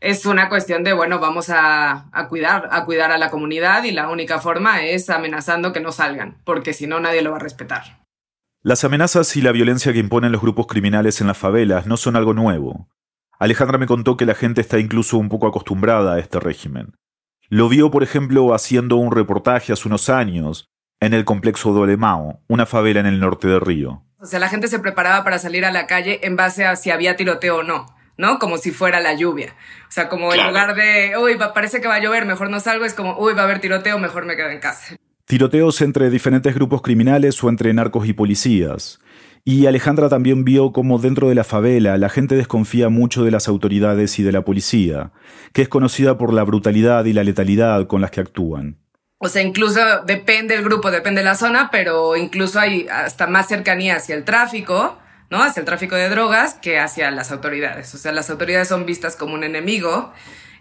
Es 0.00 0.26
una 0.26 0.48
cuestión 0.48 0.84
de, 0.84 0.92
bueno, 0.92 1.18
vamos 1.20 1.48
a, 1.48 2.08
a, 2.12 2.28
cuidar, 2.28 2.68
a 2.70 2.84
cuidar 2.84 3.10
a 3.12 3.18
la 3.18 3.30
comunidad 3.30 3.84
y 3.84 3.92
la 3.92 4.10
única 4.10 4.40
forma 4.40 4.84
es 4.84 5.08
amenazando 5.08 5.72
que 5.72 5.80
no 5.80 5.92
salgan, 5.92 6.38
porque 6.44 6.72
si 6.72 6.86
no 6.86 7.00
nadie 7.00 7.22
lo 7.22 7.30
va 7.30 7.36
a 7.36 7.40
respetar. 7.40 8.02
Las 8.62 8.84
amenazas 8.84 9.34
y 9.36 9.42
la 9.42 9.50
violencia 9.52 9.92
que 9.92 9.98
imponen 9.98 10.30
los 10.30 10.40
grupos 10.40 10.66
criminales 10.66 11.20
en 11.20 11.26
las 11.26 11.38
favelas 11.38 11.86
no 11.86 11.96
son 11.96 12.14
algo 12.14 12.34
nuevo. 12.34 12.88
Alejandra 13.38 13.76
me 13.76 13.88
contó 13.88 14.16
que 14.16 14.26
la 14.26 14.36
gente 14.36 14.60
está 14.60 14.78
incluso 14.78 15.18
un 15.18 15.28
poco 15.28 15.48
acostumbrada 15.48 16.14
a 16.14 16.20
este 16.20 16.38
régimen. 16.38 16.94
Lo 17.48 17.68
vio, 17.68 17.90
por 17.90 18.04
ejemplo, 18.04 18.54
haciendo 18.54 18.96
un 18.96 19.10
reportaje 19.10 19.72
hace 19.72 19.88
unos 19.88 20.08
años 20.08 20.70
en 21.00 21.12
el 21.12 21.24
complejo 21.24 21.72
Dolemao, 21.72 22.40
una 22.46 22.66
favela 22.66 23.00
en 23.00 23.06
el 23.06 23.18
norte 23.18 23.48
de 23.48 23.58
Río. 23.58 24.04
O 24.22 24.26
sea, 24.26 24.38
la 24.38 24.48
gente 24.48 24.68
se 24.68 24.78
preparaba 24.78 25.24
para 25.24 25.40
salir 25.40 25.64
a 25.64 25.72
la 25.72 25.88
calle 25.88 26.20
en 26.22 26.36
base 26.36 26.64
a 26.64 26.76
si 26.76 26.92
había 26.92 27.16
tiroteo 27.16 27.58
o 27.58 27.62
no. 27.64 27.86
¿no? 28.16 28.38
Como 28.38 28.56
si 28.56 28.70
fuera 28.70 29.00
la 29.00 29.14
lluvia. 29.14 29.54
O 29.88 29.90
sea, 29.90 30.08
como 30.08 30.32
en 30.32 30.46
lugar 30.46 30.76
de, 30.76 31.14
uy, 31.20 31.36
parece 31.54 31.80
que 31.80 31.88
va 31.88 31.96
a 31.96 32.00
llover, 32.00 32.24
mejor 32.24 32.48
no 32.50 32.60
salgo, 32.60 32.84
es 32.84 32.94
como, 32.94 33.18
uy, 33.18 33.34
va 33.34 33.40
a 33.40 33.44
haber 33.44 33.60
tiroteo, 33.60 33.98
mejor 33.98 34.26
me 34.26 34.36
quedo 34.36 34.50
en 34.50 34.60
casa. 34.60 34.96
Tiroteos 35.24 35.80
entre 35.80 36.08
diferentes 36.08 36.54
grupos 36.54 36.82
criminales 36.82 37.42
o 37.42 37.48
entre 37.48 37.72
narcos 37.72 38.06
y 38.06 38.12
policías. 38.12 39.00
Y 39.44 39.66
Alejandra 39.66 40.08
también 40.08 40.44
vio 40.44 40.72
cómo 40.72 40.98
dentro 40.98 41.28
de 41.28 41.34
la 41.34 41.42
favela 41.42 41.98
la 41.98 42.08
gente 42.08 42.36
desconfía 42.36 42.88
mucho 42.90 43.24
de 43.24 43.32
las 43.32 43.48
autoridades 43.48 44.20
y 44.20 44.22
de 44.22 44.30
la 44.30 44.44
policía, 44.44 45.10
que 45.52 45.62
es 45.62 45.68
conocida 45.68 46.16
por 46.16 46.32
la 46.32 46.44
brutalidad 46.44 47.04
y 47.06 47.12
la 47.12 47.24
letalidad 47.24 47.88
con 47.88 48.00
las 48.00 48.12
que 48.12 48.20
actúan. 48.20 48.81
O 49.24 49.28
sea, 49.28 49.40
incluso 49.40 50.00
depende 50.04 50.56
el 50.56 50.64
grupo, 50.64 50.90
depende 50.90 51.20
de 51.20 51.24
la 51.24 51.36
zona, 51.36 51.70
pero 51.70 52.16
incluso 52.16 52.58
hay 52.58 52.88
hasta 52.88 53.28
más 53.28 53.46
cercanía 53.46 53.94
hacia 53.94 54.16
el 54.16 54.24
tráfico, 54.24 54.98
¿no? 55.30 55.40
Hacia 55.44 55.60
el 55.60 55.64
tráfico 55.64 55.94
de 55.94 56.08
drogas 56.08 56.54
que 56.54 56.80
hacia 56.80 57.08
las 57.12 57.30
autoridades. 57.30 57.94
O 57.94 57.98
sea, 57.98 58.10
las 58.10 58.30
autoridades 58.30 58.66
son 58.66 58.84
vistas 58.84 59.14
como 59.14 59.34
un 59.34 59.44
enemigo 59.44 60.12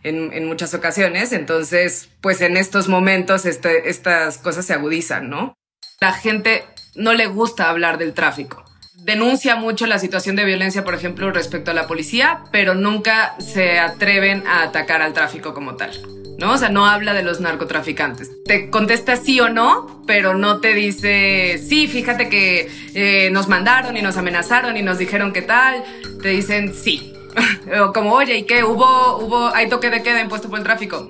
en, 0.04 0.46
muchas 0.46 0.76
ocasiones. 0.76 1.32
Entonces, 1.32 2.10
pues 2.22 2.40
en 2.42 2.56
estos 2.56 2.88
momentos 2.88 3.48
este, 3.48 3.90
estas 3.90 4.38
cosas 4.38 4.64
se 4.64 4.74
agudizan, 4.74 5.28
¿no? 5.28 5.56
La 6.00 6.14
gente 6.14 6.64
no 6.94 7.14
le 7.14 7.26
gusta 7.26 7.68
hablar 7.68 7.98
del 7.98 8.14
tráfico. 8.14 8.64
Denuncia 8.94 9.56
mucho 9.56 9.88
la 9.88 9.98
situación 9.98 10.36
de 10.36 10.46
violencia, 10.46 10.84
por 10.84 10.94
ejemplo, 10.94 11.32
respecto 11.32 11.72
a 11.72 11.74
la 11.74 11.88
policía, 11.88 12.44
pero 12.52 12.76
nunca 12.76 13.34
se 13.40 13.80
atreven 13.80 14.46
a 14.46 14.62
atacar 14.62 15.02
al 15.02 15.14
tráfico 15.14 15.56
como 15.56 15.78
tal. 15.78 16.21
¿No? 16.42 16.54
O 16.54 16.58
sea, 16.58 16.70
no 16.70 16.86
habla 16.86 17.14
de 17.14 17.24
los 17.24 17.40
narcotraficantes. 17.40 18.44
Te 18.44 18.70
contesta 18.70 19.16
sí 19.16 19.40
o 19.40 19.48
no, 19.48 20.04
pero 20.06 20.34
no 20.34 20.60
te 20.60 20.74
dice, 20.74 21.58
sí, 21.58 21.88
fíjate 21.88 22.28
que 22.28 22.70
eh, 22.96 23.30
nos 23.32 23.48
mandaron 23.48 23.96
y 23.96 24.02
nos 24.02 24.18
amenazaron 24.18 24.76
y 24.76 24.82
nos 24.82 24.98
dijeron 24.98 25.32
qué 25.32 25.44
tal. 25.44 25.84
Te 26.22 26.30
dicen 26.30 26.74
sí. 26.74 27.14
o 27.82 27.94
como, 27.94 28.14
oye, 28.14 28.38
¿y 28.38 28.44
qué? 28.44 28.64
¿Hubo, 28.64 29.20
hubo, 29.20 29.54
hay 29.54 29.70
toque 29.70 29.90
de 29.90 30.04
queda 30.04 30.20
impuesto 30.20 30.50
por 30.50 30.58
el 30.58 30.66
tráfico? 30.66 31.08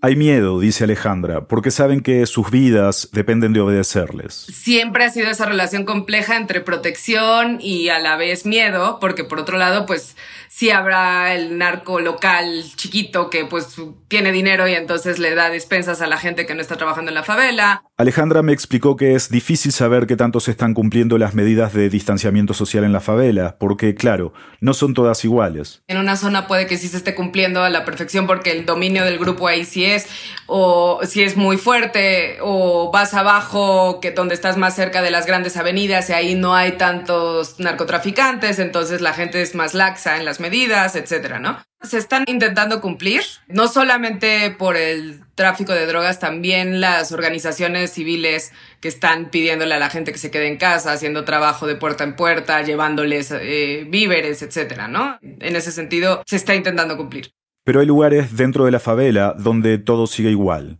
Hay 0.00 0.14
miedo, 0.14 0.60
dice 0.60 0.84
Alejandra, 0.84 1.48
porque 1.48 1.72
saben 1.72 2.00
que 2.00 2.24
sus 2.26 2.52
vidas 2.52 3.08
dependen 3.12 3.52
de 3.52 3.60
obedecerles. 3.60 4.32
Siempre 4.34 5.04
ha 5.04 5.10
sido 5.10 5.28
esa 5.28 5.44
relación 5.44 5.84
compleja 5.84 6.36
entre 6.36 6.60
protección 6.60 7.58
y 7.60 7.88
a 7.88 7.98
la 7.98 8.16
vez 8.16 8.46
miedo, 8.46 8.98
porque 9.00 9.24
por 9.24 9.40
otro 9.40 9.58
lado, 9.58 9.86
pues 9.86 10.14
sí 10.58 10.72
habrá 10.72 11.36
el 11.36 11.56
narco 11.56 12.00
local 12.00 12.64
chiquito 12.74 13.30
que 13.30 13.44
pues 13.44 13.76
tiene 14.08 14.32
dinero 14.32 14.66
y 14.66 14.74
entonces 14.74 15.20
le 15.20 15.36
da 15.36 15.50
despensas 15.50 16.00
a 16.00 16.08
la 16.08 16.16
gente 16.16 16.46
que 16.46 16.54
no 16.56 16.60
está 16.60 16.76
trabajando 16.76 17.12
en 17.12 17.14
la 17.14 17.22
favela. 17.22 17.84
Alejandra 17.96 18.42
me 18.42 18.52
explicó 18.52 18.96
que 18.96 19.14
es 19.14 19.30
difícil 19.30 19.70
saber 19.70 20.08
qué 20.08 20.16
tanto 20.16 20.40
se 20.40 20.50
están 20.50 20.74
cumpliendo 20.74 21.16
las 21.16 21.34
medidas 21.34 21.74
de 21.74 21.88
distanciamiento 21.88 22.54
social 22.54 22.82
en 22.82 22.92
la 22.92 22.98
favela, 22.98 23.56
porque 23.60 23.94
claro, 23.94 24.32
no 24.60 24.74
son 24.74 24.94
todas 24.94 25.24
iguales. 25.24 25.82
En 25.86 25.96
una 25.96 26.16
zona 26.16 26.48
puede 26.48 26.66
que 26.66 26.76
sí 26.76 26.88
se 26.88 26.96
esté 26.96 27.14
cumpliendo 27.14 27.62
a 27.62 27.70
la 27.70 27.84
perfección 27.84 28.26
porque 28.26 28.50
el 28.50 28.66
dominio 28.66 29.04
del 29.04 29.18
grupo 29.18 29.46
ahí 29.46 29.64
sí 29.64 29.84
es, 29.84 30.08
o 30.46 30.98
si 31.04 31.22
es 31.22 31.36
muy 31.36 31.56
fuerte, 31.56 32.38
o 32.40 32.90
vas 32.92 33.14
abajo, 33.14 34.00
que 34.00 34.10
donde 34.10 34.34
estás 34.34 34.56
más 34.56 34.74
cerca 34.74 35.02
de 35.02 35.12
las 35.12 35.24
grandes 35.26 35.56
avenidas 35.56 36.10
y 36.10 36.14
ahí 36.14 36.34
no 36.34 36.56
hay 36.56 36.72
tantos 36.72 37.60
narcotraficantes, 37.60 38.58
entonces 38.58 39.00
la 39.00 39.12
gente 39.12 39.40
es 39.40 39.54
más 39.54 39.74
laxa 39.74 40.16
en 40.16 40.24
las 40.24 40.40
medidas 40.40 40.47
medidas, 40.48 40.96
etcétera, 40.96 41.38
¿no? 41.38 41.58
Se 41.82 41.98
están 41.98 42.24
intentando 42.26 42.80
cumplir, 42.80 43.22
no 43.48 43.68
solamente 43.68 44.50
por 44.50 44.76
el 44.76 45.20
tráfico 45.34 45.72
de 45.72 45.86
drogas, 45.86 46.18
también 46.18 46.80
las 46.80 47.12
organizaciones 47.12 47.92
civiles 47.92 48.52
que 48.80 48.88
están 48.88 49.30
pidiéndole 49.30 49.74
a 49.74 49.78
la 49.78 49.90
gente 49.90 50.10
que 50.10 50.18
se 50.18 50.30
quede 50.30 50.48
en 50.48 50.56
casa, 50.56 50.92
haciendo 50.92 51.24
trabajo 51.24 51.66
de 51.66 51.76
puerta 51.76 52.02
en 52.02 52.16
puerta, 52.16 52.62
llevándoles 52.62 53.30
eh, 53.30 53.86
víveres, 53.88 54.42
etcétera, 54.42 54.88
¿no? 54.88 55.18
En 55.22 55.54
ese 55.54 55.70
sentido, 55.70 56.22
se 56.26 56.36
está 56.36 56.54
intentando 56.54 56.96
cumplir. 56.96 57.30
Pero 57.64 57.80
hay 57.80 57.86
lugares 57.86 58.34
dentro 58.36 58.64
de 58.64 58.70
la 58.70 58.80
favela 58.80 59.34
donde 59.36 59.78
todo 59.78 60.06
sigue 60.06 60.30
igual 60.30 60.78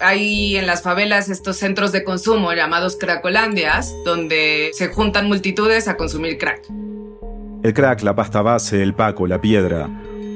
hay 0.00 0.56
en 0.56 0.66
las 0.66 0.82
favelas 0.82 1.28
estos 1.28 1.58
centros 1.58 1.92
de 1.92 2.04
consumo 2.04 2.54
llamados 2.54 2.96
cracolandias, 2.96 3.94
donde 4.04 4.70
se 4.72 4.88
juntan 4.88 5.28
multitudes 5.28 5.88
a 5.88 5.98
consumir 5.98 6.38
crack. 6.38 6.89
El 7.62 7.74
crack, 7.74 8.00
la 8.02 8.14
pasta 8.14 8.40
base, 8.40 8.82
el 8.82 8.94
paco, 8.94 9.26
la 9.26 9.38
piedra. 9.38 9.86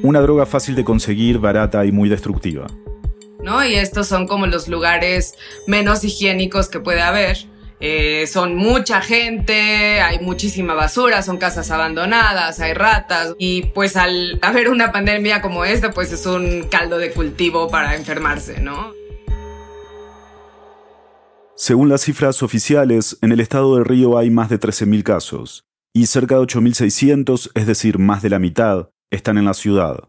Una 0.02 0.20
droga 0.20 0.44
fácil 0.44 0.74
de 0.74 0.84
conseguir, 0.84 1.38
barata 1.38 1.86
y 1.86 1.90
muy 1.90 2.10
destructiva. 2.10 2.66
¿No? 3.42 3.64
Y 3.64 3.74
estos 3.76 4.08
son 4.08 4.26
como 4.26 4.46
los 4.46 4.68
lugares 4.68 5.34
menos 5.66 6.04
higiénicos 6.04 6.68
que 6.68 6.80
puede 6.80 7.00
haber. 7.00 7.38
Eh, 7.80 8.26
son 8.26 8.56
mucha 8.56 9.00
gente, 9.00 10.02
hay 10.02 10.18
muchísima 10.20 10.74
basura, 10.74 11.22
son 11.22 11.38
casas 11.38 11.70
abandonadas, 11.70 12.60
hay 12.60 12.74
ratas 12.74 13.34
y 13.38 13.62
pues 13.74 13.96
al 13.96 14.38
haber 14.42 14.68
una 14.68 14.92
pandemia 14.92 15.40
como 15.40 15.64
esta 15.64 15.90
pues 15.90 16.12
es 16.12 16.24
un 16.24 16.64
caldo 16.70 16.98
de 16.98 17.10
cultivo 17.10 17.68
para 17.68 17.96
enfermarse, 17.96 18.60
¿no? 18.60 18.92
Según 21.56 21.88
las 21.88 22.02
cifras 22.02 22.42
oficiales, 22.42 23.18
en 23.22 23.32
el 23.32 23.40
estado 23.40 23.76
de 23.76 23.84
Río 23.84 24.18
hay 24.18 24.30
más 24.30 24.48
de 24.50 24.60
13.000 24.60 25.02
casos 25.02 25.64
y 25.94 26.06
cerca 26.06 26.34
de 26.34 26.42
8.600, 26.42 27.52
es 27.54 27.66
decir, 27.66 27.98
más 27.98 28.20
de 28.20 28.30
la 28.30 28.40
mitad, 28.40 28.90
están 29.10 29.38
en 29.38 29.44
la 29.44 29.54
ciudad. 29.54 30.08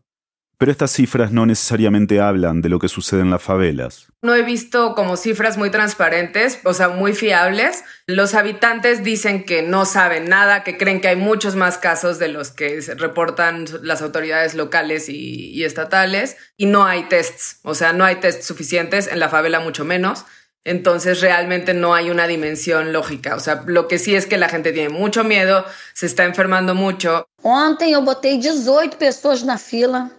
Pero 0.57 0.71
estas 0.71 0.91
cifras 0.91 1.31
no 1.31 1.45
necesariamente 1.45 2.21
hablan 2.21 2.61
de 2.61 2.69
lo 2.69 2.79
que 2.79 2.87
sucede 2.87 3.21
en 3.21 3.29
las 3.29 3.43
favelas. 3.43 4.07
No 4.21 4.33
he 4.33 4.41
visto 4.41 4.95
como 4.95 5.17
cifras 5.17 5.57
muy 5.57 5.69
transparentes, 5.69 6.59
o 6.63 6.73
sea, 6.73 6.87
muy 6.87 7.13
fiables. 7.13 7.83
Los 8.07 8.33
habitantes 8.35 9.03
dicen 9.03 9.43
que 9.43 9.63
no 9.63 9.85
saben 9.85 10.29
nada, 10.29 10.63
que 10.63 10.77
creen 10.77 11.01
que 11.01 11.09
hay 11.09 11.17
muchos 11.17 11.55
más 11.55 11.77
casos 11.77 12.19
de 12.19 12.29
los 12.29 12.51
que 12.51 12.79
reportan 12.97 13.65
las 13.83 14.01
autoridades 14.01 14.55
locales 14.55 15.09
y, 15.09 15.63
estatales. 15.65 16.37
Y 16.57 16.67
no 16.67 16.85
hay 16.85 17.09
tests, 17.09 17.59
o 17.63 17.75
sea, 17.75 17.91
no 17.91 18.05
hay 18.05 18.15
tests 18.15 18.45
suficientes, 18.45 19.07
en 19.07 19.19
la 19.19 19.29
favela 19.29 19.59
mucho 19.59 19.83
menos. 19.83 20.25
Entonces 20.65 21.21
realmente 21.21 21.75
no 21.75 21.93
hay 21.93 22.09
una 22.09 22.25
dimensión 22.25 22.91
lógica. 22.91 23.35
O 23.35 23.39
sea, 23.39 23.63
lo 23.67 23.87
que 23.87 23.99
sí 23.99 24.15
es 24.15 24.25
que 24.25 24.37
la 24.37 24.49
gente 24.49 24.73
tiene 24.73 24.89
mucho 24.89 25.23
miedo, 25.23 25.63
se 25.93 26.07
está 26.07 26.25
enfermando 26.25 26.73
mucho. 26.73 27.27
Ontem 27.43 27.93
eu 27.93 28.01
botei 28.01 28.39
18 28.39 28.97
pessoas 28.97 29.43
na 29.43 29.59
fila 29.59 30.09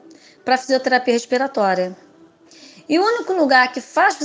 para 0.45 0.57
fisioterapia 0.57 1.13
respiratória. 1.13 1.97
E 2.89 2.97
o 3.01 3.03
único 3.03 3.33
lugar 3.33 3.73
que 3.73 3.81
faz 3.81 4.17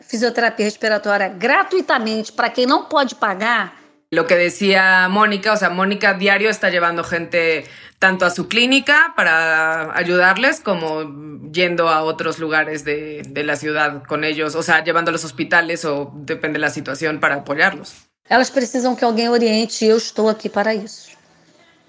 fisioterapia 0.00 0.64
respiratória 0.64 1.28
gratuitamente 1.28 2.30
para 2.30 2.48
quem 2.48 2.64
não 2.64 2.84
pode 2.84 3.16
pagar 3.16 3.85
lo 4.10 4.26
que 4.26 4.36
decía 4.36 5.08
Mónica, 5.08 5.52
o 5.52 5.56
sea, 5.56 5.70
Mónica 5.70 6.14
diario 6.14 6.48
está 6.48 6.70
llevando 6.70 7.02
gente 7.02 7.64
tanto 7.98 8.24
a 8.24 8.30
su 8.30 8.48
clínica 8.48 9.14
para 9.16 9.96
ayudarles 9.96 10.60
como 10.60 11.50
yendo 11.52 11.88
a 11.88 12.02
otros 12.02 12.38
lugares 12.38 12.84
de, 12.84 13.22
de 13.28 13.42
la 13.42 13.56
ciudad 13.56 14.02
con 14.04 14.24
ellos, 14.24 14.54
o 14.54 14.62
sea, 14.62 14.84
llevando 14.84 15.10
a 15.10 15.14
hospitales 15.14 15.84
o 15.84 16.12
depende 16.14 16.54
de 16.54 16.60
la 16.60 16.70
situación 16.70 17.20
para 17.20 17.36
apoyarlos. 17.36 17.94
Elas 18.28 18.50
precisam 18.50 18.96
que 18.96 19.04
alguém 19.04 19.28
oriente 19.28 19.84
e 19.84 19.88
eu 19.88 19.96
estou 19.96 20.28
aqui 20.28 20.48
para 20.48 20.74
isso. 20.74 21.10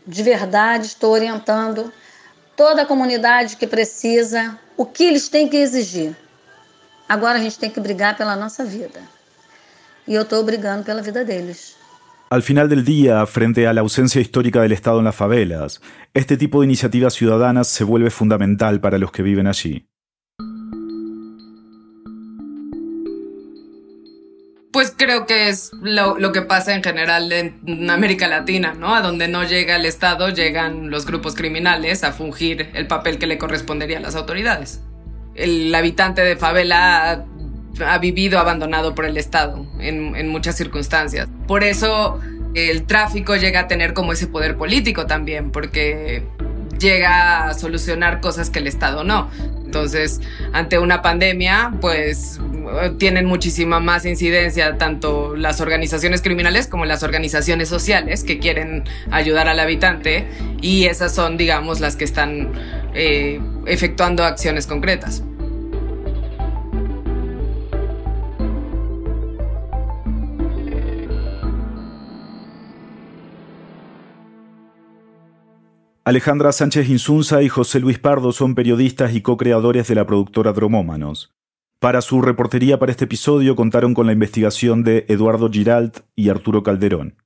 De 0.06 0.24
verdade, 0.24 0.86
estou 0.86 1.12
orientando 1.12 1.92
toda 2.56 2.84
a 2.84 2.86
comunidade 2.86 3.58
que 3.58 3.68
precisa, 3.68 4.58
o 4.76 4.86
que 4.86 5.04
eles 5.04 5.30
têm 5.30 5.48
que 5.50 5.58
exigir. 5.58 6.16
Agora 7.10 7.40
a 7.40 7.42
gente 7.42 7.58
tem 7.58 7.70
que 7.70 7.80
brigar 7.80 8.16
pela 8.16 8.36
nossa 8.36 8.64
vida. 8.64 9.02
E 10.08 10.14
eu 10.14 10.22
estou 10.22 10.44
brigando 10.44 10.84
pela 10.84 11.02
vida 11.02 11.26
deles. 11.26 11.77
Al 12.30 12.44
final 12.44 12.68
del 12.68 12.84
día, 12.84 13.26
frente 13.26 13.68
a 13.68 13.74
la 13.74 13.80
ausencia 13.80 14.20
histórica 14.20 14.62
del 14.62 14.74
Estado 14.74 15.00
en 15.00 15.06
las 15.06 15.16
favelas, 15.16 15.82
este 16.14 16.36
tipo 16.36 16.60
de 16.60 16.66
iniciativas 16.66 17.14
ciudadanas 17.14 17.70
se 17.70 17.86
vuelve 17.86 18.10
fundamental 18.10 18.82
para 18.82 18.98
los 18.98 19.14
que 19.14 19.24
viven 19.24 19.48
allí. 19.48 19.88
Pues 24.74 24.94
creo 24.96 25.26
que 25.26 25.48
es 25.48 25.72
lo, 25.82 26.32
que 26.34 26.42
pasa 26.42 26.76
en 26.76 26.84
general 26.84 27.32
en 27.32 27.90
América 27.90 28.28
Latina, 28.28 28.74
¿no? 28.78 28.94
A 28.94 29.02
donde 29.02 29.30
no 29.30 29.46
llega 29.46 29.78
el 29.78 29.86
Estado, 29.86 30.28
llegan 30.28 30.90
los 30.90 31.06
grupos 31.06 31.34
criminales 31.34 32.04
a 32.04 32.12
fungir 32.12 32.70
el 32.74 32.88
papel 32.88 33.20
que 33.20 33.28
le 33.28 33.38
correspondería 33.38 34.00
a 34.00 34.02
las 34.02 34.16
autoridades. 34.16 34.82
El 35.34 35.74
habitante 35.74 36.24
de 36.24 36.36
favela 36.36 37.26
ha 37.86 37.98
vivido 37.98 38.40
abandonado 38.40 38.96
por 38.96 39.06
el 39.06 39.18
Estado 39.18 39.66
en, 39.80 40.28
muchas 40.30 40.56
circunstancias. 40.56 41.28
Por 41.48 41.64
eso 41.64 42.20
el 42.54 42.84
tráfico 42.84 43.36
llega 43.36 43.62
a 43.62 43.68
tener 43.68 43.94
como 43.94 44.14
ese 44.14 44.28
poder 44.28 44.58
político 44.58 45.06
también, 45.06 45.52
porque 45.52 46.24
llega 46.80 47.50
a 47.50 47.54
solucionar 47.54 48.20
cosas 48.22 48.50
que 48.50 48.60
el 48.60 48.68
Estado 48.68 49.04
no. 49.04 49.30
Entonces, 49.66 50.22
ante 50.54 50.80
una 50.80 51.02
pandemia, 51.02 51.74
pues 51.82 52.40
tienen 52.98 53.26
muchísima 53.26 53.80
más 53.80 54.06
incidencia 54.06 54.78
tanto 54.78 55.36
las 55.36 55.62
organizaciones 55.62 56.22
criminales 56.22 56.68
como 56.68 56.86
las 56.86 57.04
organizaciones 57.04 57.70
sociales 57.70 58.24
que 58.24 58.40
quieren 58.40 58.84
ayudar 59.12 59.48
al 59.48 59.60
habitante 59.60 60.28
y 60.62 60.86
esas 60.86 61.14
son, 61.14 61.38
digamos, 61.38 61.80
las 61.80 61.96
que 61.96 62.04
están 62.04 62.52
eh, 62.94 63.40
efectuando 63.66 64.24
acciones 64.24 64.68
concretas. 64.68 65.24
Alejandra 76.08 76.54
Sánchez 76.54 76.88
Insunza 76.88 77.44
y 77.44 77.50
José 77.50 77.82
Luis 77.82 78.00
Pardo 78.00 78.32
son 78.32 78.56
periodistas 78.56 79.14
y 79.14 79.20
co-creadores 79.20 79.90
de 79.90 79.96
la 79.96 80.08
productora 80.08 80.54
Dromómanos. 80.54 81.34
Para 81.82 82.00
su 82.00 82.22
reportería 82.22 82.80
para 82.80 82.94
este 82.94 83.04
episodio 83.04 83.58
contaron 83.58 83.94
con 83.94 84.08
la 84.08 84.14
investigación 84.14 84.86
de 84.86 85.06
Eduardo 85.10 85.52
Giralt 85.52 86.00
y 86.16 86.30
Arturo 86.30 86.64
Calderón. 86.64 87.18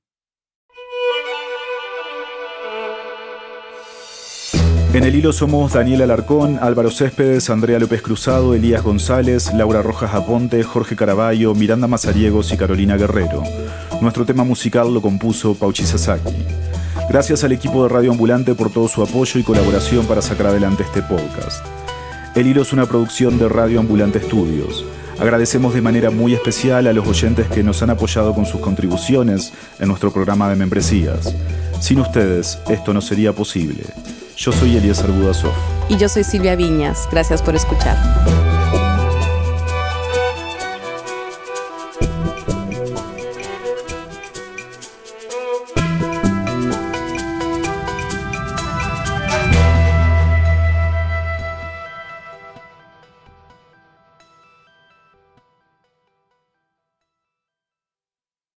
En 4.92 5.04
el 5.04 5.14
hilo 5.14 5.32
somos 5.32 5.74
Daniel 5.74 6.02
Alarcón, 6.02 6.58
Álvaro 6.60 6.90
Céspedes, 6.90 7.50
Andrea 7.50 7.78
López 7.78 8.02
Cruzado, 8.02 8.52
Elías 8.52 8.82
González, 8.82 9.54
Laura 9.54 9.82
Rojas 9.82 10.12
Aponte, 10.12 10.64
Jorge 10.64 10.96
Caraballo, 10.96 11.54
Miranda 11.54 11.86
Mazariegos 11.86 12.52
y 12.52 12.56
Carolina 12.56 12.96
Guerrero. 12.96 13.44
Nuestro 14.00 14.26
tema 14.26 14.42
musical 14.42 14.92
lo 14.92 15.00
compuso 15.00 15.54
Pauchi 15.54 15.84
Sasaki. 15.84 16.71
Gracias 17.12 17.44
al 17.44 17.52
equipo 17.52 17.82
de 17.82 17.90
Radio 17.90 18.10
Ambulante 18.10 18.54
por 18.54 18.72
todo 18.72 18.88
su 18.88 19.02
apoyo 19.02 19.38
y 19.38 19.42
colaboración 19.42 20.06
para 20.06 20.22
sacar 20.22 20.46
adelante 20.46 20.82
este 20.82 21.02
podcast. 21.02 21.62
El 22.34 22.46
hilo 22.46 22.62
es 22.62 22.72
una 22.72 22.86
producción 22.86 23.38
de 23.38 23.50
Radio 23.50 23.80
Ambulante 23.80 24.16
Estudios. 24.16 24.86
Agradecemos 25.20 25.74
de 25.74 25.82
manera 25.82 26.10
muy 26.10 26.32
especial 26.32 26.86
a 26.86 26.92
los 26.94 27.06
oyentes 27.06 27.48
que 27.48 27.62
nos 27.62 27.82
han 27.82 27.90
apoyado 27.90 28.34
con 28.34 28.46
sus 28.46 28.62
contribuciones 28.62 29.52
en 29.78 29.88
nuestro 29.88 30.10
programa 30.10 30.48
de 30.48 30.56
membresías. 30.56 31.34
Sin 31.80 32.00
ustedes, 32.00 32.58
esto 32.70 32.94
no 32.94 33.02
sería 33.02 33.34
posible. 33.34 33.84
Yo 34.34 34.50
soy 34.50 34.78
Elías 34.78 35.06
Budasov. 35.06 35.52
Y 35.90 35.98
yo 35.98 36.08
soy 36.08 36.24
Silvia 36.24 36.56
Viñas. 36.56 37.06
Gracias 37.10 37.42
por 37.42 37.54
escuchar. 37.54 38.41